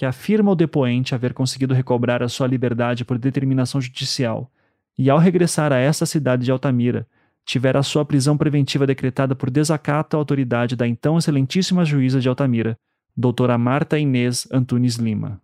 [0.00, 4.50] que afirma o depoente haver conseguido recobrar a sua liberdade por determinação judicial
[4.96, 7.06] e, ao regressar a essa cidade de Altamira,
[7.44, 12.30] tivera a sua prisão preventiva decretada por desacato à autoridade da então excelentíssima juíza de
[12.30, 12.78] Altamira,
[13.14, 15.38] doutora Marta Inês Antunes Lima,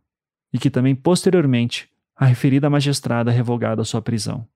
[0.50, 4.48] e que também posteriormente a referida magistrada revogada sua prisão.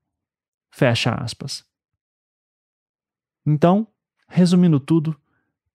[0.71, 1.63] Fecha aspas.
[3.45, 3.85] Então,
[4.27, 5.15] resumindo tudo,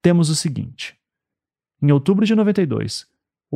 [0.03, 0.99] temos o seguinte.
[1.81, 3.07] Em outubro de 92,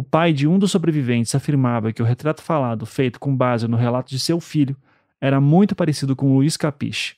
[0.01, 3.77] o pai de um dos sobreviventes afirmava que o retrato falado, feito com base no
[3.77, 4.75] relato de seu filho,
[5.21, 7.17] era muito parecido com Luiz Capiche,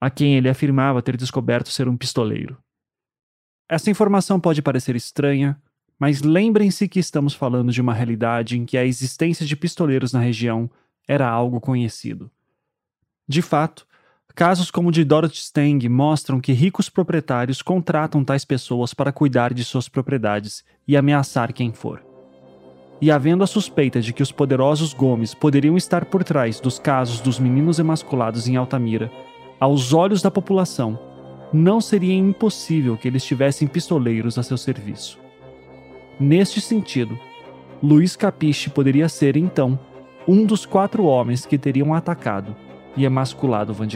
[0.00, 2.58] a quem ele afirmava ter descoberto ser um pistoleiro.
[3.68, 5.56] Essa informação pode parecer estranha,
[6.00, 10.18] mas lembrem-se que estamos falando de uma realidade em que a existência de pistoleiros na
[10.18, 10.68] região
[11.06, 12.28] era algo conhecido.
[13.28, 13.86] De fato,
[14.34, 19.54] casos como o de Dorothy Stang mostram que ricos proprietários contratam tais pessoas para cuidar
[19.54, 22.05] de suas propriedades e ameaçar quem for.
[23.00, 27.20] E havendo a suspeita de que os poderosos Gomes poderiam estar por trás dos casos
[27.20, 29.10] dos meninos emasculados em Altamira,
[29.60, 30.98] aos olhos da população,
[31.52, 35.18] não seria impossível que eles tivessem pistoleiros a seu serviço.
[36.18, 37.18] Neste sentido,
[37.82, 39.78] Luiz Capiche poderia ser, então,
[40.26, 42.56] um dos quatro homens que teriam atacado
[42.96, 43.86] e emasculado Van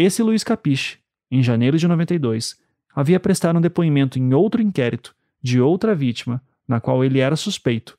[0.00, 2.56] Esse Luiz Capiche, em janeiro de 92,
[2.94, 7.98] havia prestado um depoimento em outro inquérito de outra vítima, na qual ele era suspeito,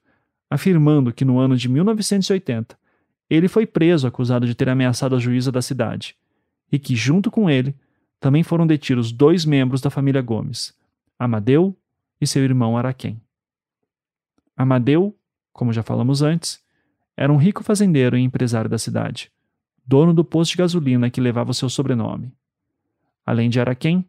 [0.50, 2.80] afirmando que no ano de 1980
[3.30, 6.16] ele foi preso acusado de ter ameaçado a juíza da cidade,
[6.72, 7.76] e que, junto com ele,
[8.18, 10.74] também foram detidos dois membros da família Gomes,
[11.20, 11.78] Amadeu
[12.22, 13.22] e seu irmão Araquém.
[14.56, 15.14] Amadeu,
[15.52, 16.64] como já falamos antes,
[17.18, 19.30] era um rico fazendeiro e empresário da cidade,
[19.90, 22.32] dono do posto de gasolina que levava seu sobrenome.
[23.26, 24.06] Além de Araquém,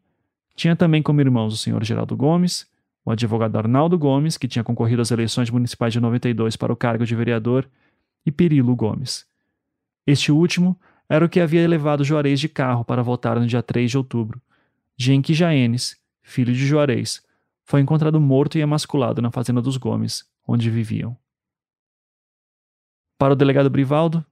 [0.55, 2.71] tinha também como irmãos o senhor Geraldo Gomes
[3.05, 7.05] o advogado Arnaldo Gomes, que tinha concorrido às eleições municipais de 92 para o cargo
[7.05, 7.69] de vereador,
[8.25, 9.27] e Perilo Gomes.
[10.07, 10.79] Este último
[11.09, 14.41] era o que havia levado Juarez de carro para votar no dia 3 de outubro,
[14.97, 17.23] dia em que Jaenes, filho de Juarez,
[17.65, 21.17] foi encontrado morto e emasculado na fazenda dos Gomes, onde viviam.
[23.19, 24.25] Para o delegado Brivaldo,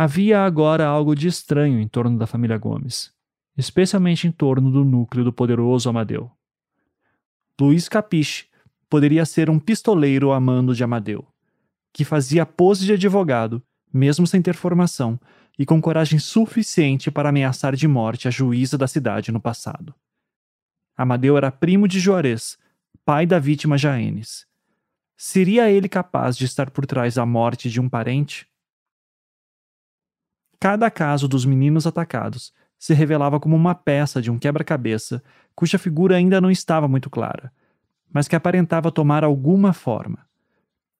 [0.00, 3.12] havia agora algo de estranho em torno da família Gomes,
[3.56, 6.30] especialmente em torno do núcleo do poderoso Amadeu.
[7.60, 8.46] Luiz Capiche
[8.88, 11.26] poderia ser um pistoleiro a mando de Amadeu,
[11.92, 13.60] que fazia pose de advogado,
[13.92, 15.18] mesmo sem ter formação,
[15.58, 19.92] e com coragem suficiente para ameaçar de morte a juíza da cidade no passado.
[20.96, 22.56] Amadeu era primo de Juarez,
[23.04, 24.46] pai da vítima Jaenes.
[25.16, 28.47] Seria ele capaz de estar por trás da morte de um parente?
[30.60, 35.22] Cada caso dos meninos atacados se revelava como uma peça de um quebra-cabeça
[35.54, 37.52] cuja figura ainda não estava muito clara,
[38.12, 40.26] mas que aparentava tomar alguma forma.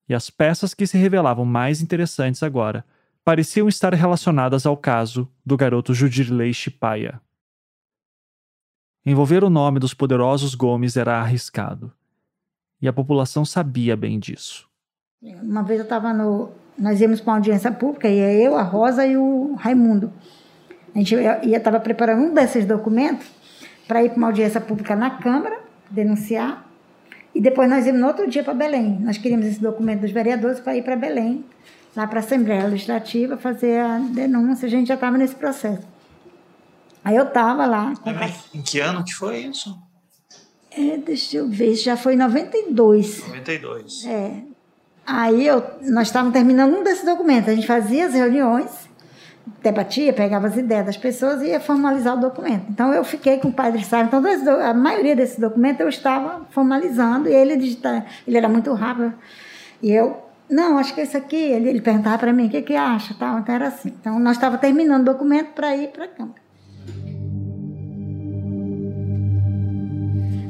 [0.09, 2.85] E as peças que se revelavam mais interessantes agora
[3.25, 7.21] pareciam estar relacionadas ao caso do garoto Judirley Chipaia.
[9.05, 11.93] Envolver o nome dos poderosos Gomes era arriscado,
[12.81, 14.69] e a população sabia bem disso.
[15.23, 16.51] Uma vez eu estava no.
[16.79, 20.13] Nós íamos para uma audiência pública, ia eu, a Rosa e o Raimundo.
[20.95, 23.27] A gente estava preparando um desses documentos
[23.87, 25.59] para ir para uma audiência pública na Câmara,
[25.91, 26.67] denunciar.
[27.35, 28.99] E depois nós íamos no outro dia para Belém.
[29.01, 31.45] Nós queríamos esse documento dos vereadores para ir para Belém,
[31.97, 34.67] lá para a Assembleia Legislativa, fazer a denúncia.
[34.67, 35.87] A gente já estava nesse processo.
[37.05, 37.93] Aí eu estava lá.
[38.55, 39.77] Em que ano que foi isso?
[40.71, 43.27] É, deixa eu ver, já foi em 92.
[43.27, 44.05] 92.
[44.07, 44.43] É.
[45.09, 47.49] Aí eu, nós estávamos terminando um desses documentos.
[47.49, 48.87] A gente fazia as reuniões
[49.63, 52.67] debatia, pegava as ideias das pessoas e ia formalizar o documento.
[52.69, 54.03] Então eu fiquei com o padre Sá.
[54.03, 54.23] Então
[54.63, 59.15] a maioria desses documentos eu estava formalizando e ele digita, ele era muito rápido.
[59.83, 62.77] E eu, não, acho que esse aqui, ele, ele perguntava para mim o que que
[62.77, 63.39] acha, tal.
[63.39, 63.89] Então era assim.
[63.89, 66.49] Então nós estava terminando o documento para ir para a Câmara.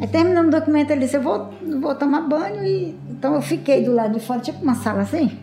[0.00, 3.82] Aí terminando o documento, ele disse, eu vou, vou tomar banho e então eu fiquei
[3.84, 5.36] do lado de fora, tipo uma sala assim.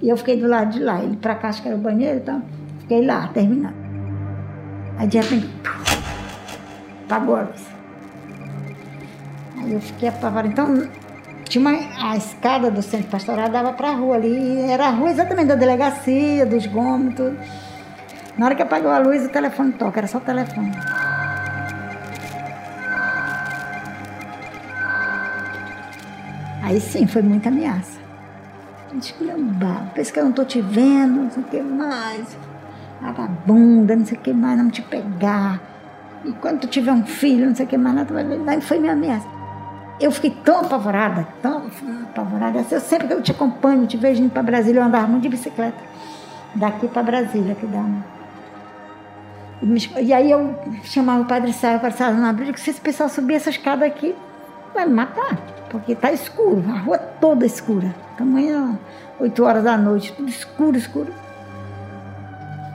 [0.00, 2.18] E eu fiquei do lado de lá, ele para cá, acho que era o banheiro
[2.18, 2.40] e tal.
[2.78, 3.74] Fiquei lá, terminando.
[4.96, 5.50] Aí de repente,
[7.04, 7.66] apagou a luz.
[9.58, 10.48] Aí eu fiquei apavorada.
[10.48, 10.88] Então,
[11.48, 11.72] tinha uma,
[12.12, 14.60] a escada do centro pastoral dava para a rua ali.
[14.70, 17.36] Era a rua exatamente da delegacia, dos gomes, tudo.
[18.38, 20.70] Na hora que apagou a luz, o telefone toca, era só o telefone.
[26.70, 27.98] Aí sim, foi muita ameaça.
[28.96, 32.36] Esculhambar, pensa que eu não tô te vendo, não sei o que mais.
[33.00, 35.60] Vagabunda, não sei o que mais, não te pegar.
[36.24, 38.40] E quando tu tiver um filho, não sei o que mais, tu vai ver.
[38.48, 39.26] Aí foi minha ameaça.
[40.00, 41.66] Eu fiquei tão apavorada, tão
[42.08, 42.64] apavorada.
[42.70, 45.28] Eu sempre que eu te acompanho, te vejo indo para Brasília, eu andava muito de
[45.28, 45.78] bicicleta.
[46.54, 47.84] Daqui para Brasília, que dá.
[50.00, 50.54] E aí eu
[50.84, 53.50] chamava o Padre Sá, o Padre Sá não abriu, que se esse pessoal subir essa
[53.50, 54.14] escada aqui,
[54.74, 55.36] vai me matar,
[55.68, 57.94] porque está escuro, a rua toda escura.
[58.16, 58.78] Tamanho
[59.18, 61.12] 8 horas da noite, tudo escuro, escuro.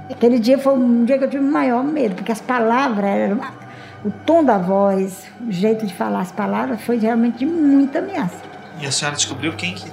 [0.10, 3.40] Aquele dia foi um dia que eu tive o maior medo, porque as palavras eram
[4.04, 8.38] o tom da voz, o jeito de falar as palavras foi realmente de muita ameaça.
[8.80, 9.92] E a senhora descobriu quem que?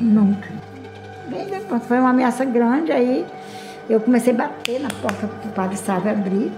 [0.00, 0.48] Nunca.
[1.28, 3.26] Bem depois, foi uma ameaça grande, aí
[3.90, 6.52] eu comecei a bater na porta para o padre Sávio abrir.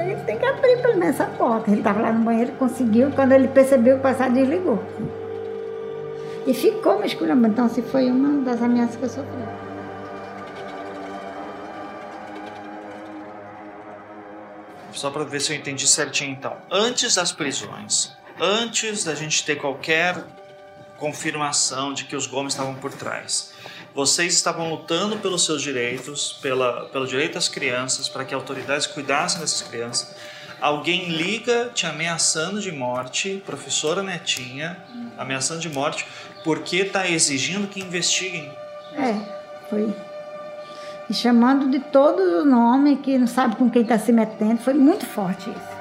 [0.00, 1.70] Ele tem que abrir pelo menos essa porta.
[1.70, 4.82] Ele estava lá no banheiro, conseguiu, quando ele percebeu o passado desligou.
[6.46, 7.52] E ficou me esculhambando.
[7.52, 9.70] Então, se assim, foi uma das ameaças que eu sofri.
[14.92, 16.56] Só para ver se eu entendi certinho então.
[16.70, 20.16] Antes das prisões, antes da gente ter qualquer
[20.98, 23.52] confirmação de que os Gomes estavam por trás,
[23.94, 29.40] vocês estavam lutando pelos seus direitos, pela, pelo direito das crianças, para que autoridades cuidassem
[29.40, 30.14] dessas crianças.
[30.60, 34.76] Alguém liga te ameaçando de morte, professora Netinha,
[35.16, 36.06] ameaçando de morte,
[36.44, 38.50] porque está exigindo que investiguem.
[38.94, 39.14] É,
[39.68, 39.94] foi
[41.10, 44.58] e chamando de todos os nomes, que não sabe com quem está se metendo.
[44.58, 45.79] Foi muito forte isso.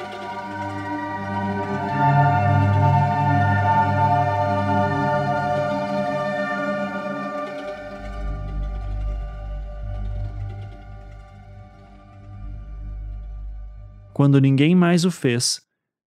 [14.29, 15.59] Quando ninguém mais o fez,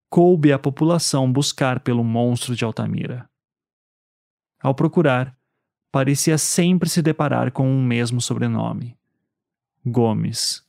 [0.09, 3.31] coube à população buscar pelo monstro de Altamira.
[4.61, 5.39] Ao procurar,
[5.93, 8.99] parecia sempre se deparar com um mesmo sobrenome.
[9.87, 10.67] Gomes.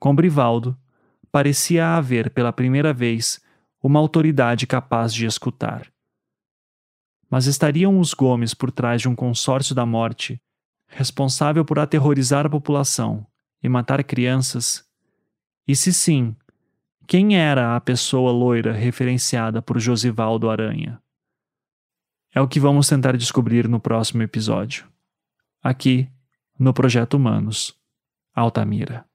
[0.00, 0.76] Com Brivaldo,
[1.30, 3.38] parecia haver pela primeira vez
[3.80, 5.86] uma autoridade capaz de escutar.
[7.30, 10.42] Mas estariam os Gomes por trás de um consórcio da morte,
[10.88, 13.24] responsável por aterrorizar a população
[13.62, 14.84] e matar crianças?
[15.68, 16.34] E se sim,
[17.08, 21.02] quem era a pessoa loira referenciada por Josivaldo Aranha?
[22.34, 24.86] É o que vamos tentar descobrir no próximo episódio.
[25.62, 26.06] Aqui,
[26.58, 27.74] no Projeto Humanos.
[28.34, 29.06] Altamira.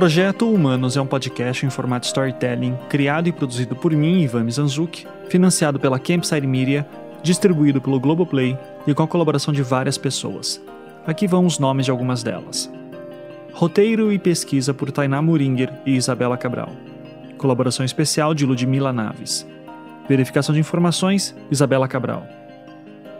[0.00, 5.06] Projeto Humanos é um podcast em formato storytelling, criado e produzido por mim, Ivan Mizanzuki,
[5.28, 6.88] financiado pela Campside Media
[7.22, 10.58] distribuído pelo Globoplay e com a colaboração de várias pessoas.
[11.06, 12.72] Aqui vão os nomes de algumas delas.
[13.52, 16.70] Roteiro e pesquisa por Tainá Muringer e Isabela Cabral.
[17.36, 19.46] Colaboração especial de Ludmila Naves.
[20.08, 22.26] Verificação de informações, Isabela Cabral.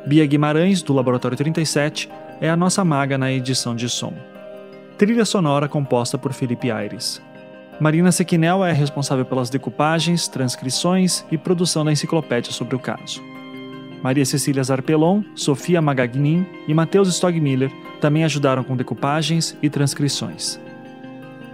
[0.06, 2.08] Bia Guimarães, do Laboratório 37,
[2.40, 4.14] é a nossa maga na edição de som.
[5.00, 7.22] Trilha sonora composta por Felipe Aires.
[7.80, 13.22] Marina Sequinel é responsável pelas decupagens, transcrições e produção da enciclopédia sobre o caso.
[14.02, 20.60] Maria Cecília Zarpelon, Sofia Magagnin e Matheus Stogmiller também ajudaram com decupagens e transcrições.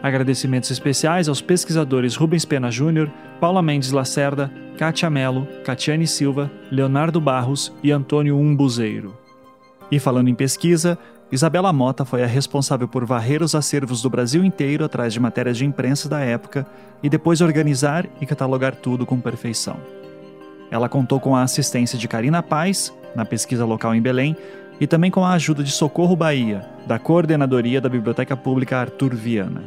[0.03, 7.21] Agradecimentos especiais aos pesquisadores Rubens Pena Júnior, Paula Mendes Lacerda, Kátia Melo, Catiane Silva, Leonardo
[7.21, 9.17] Barros e Antônio Umbuzeiro.
[9.89, 10.99] E falando em pesquisa,
[11.31, 15.57] Isabela Mota foi a responsável por varrer os acervos do Brasil inteiro atrás de matérias
[15.57, 16.65] de imprensa da época
[17.03, 19.77] e depois organizar e catalogar tudo com perfeição.
[20.71, 24.37] Ela contou com a assistência de Karina Paz, na pesquisa local em Belém,
[24.81, 29.65] e também com a ajuda de Socorro Bahia, da Coordenadoria da Biblioteca Pública Arthur Viana.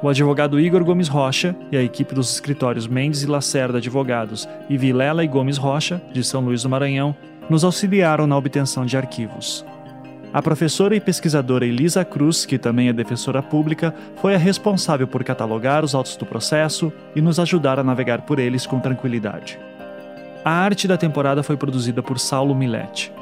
[0.00, 4.76] O advogado Igor Gomes Rocha e a equipe dos escritórios Mendes e Lacerda Advogados e
[4.76, 7.14] Vilela e Gomes Rocha, de São Luís do Maranhão,
[7.48, 9.64] nos auxiliaram na obtenção de arquivos.
[10.32, 15.22] A professora e pesquisadora Elisa Cruz, que também é defensora pública, foi a responsável por
[15.22, 19.58] catalogar os autos do processo e nos ajudar a navegar por eles com tranquilidade.
[20.42, 23.12] A arte da temporada foi produzida por Saulo Milete.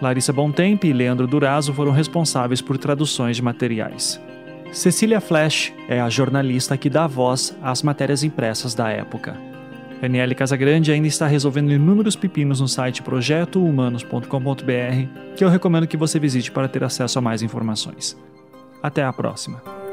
[0.00, 4.20] Larissa Bontempo e Leandro Durazo foram responsáveis por traduções de materiais.
[4.72, 9.45] Cecília Flash é a jornalista que dá voz às matérias impressas da época.
[10.00, 16.18] Daniele Casagrande ainda está resolvendo inúmeros pepinos no site projetohumanos.com.br, que eu recomendo que você
[16.18, 18.16] visite para ter acesso a mais informações.
[18.82, 19.85] Até a próxima!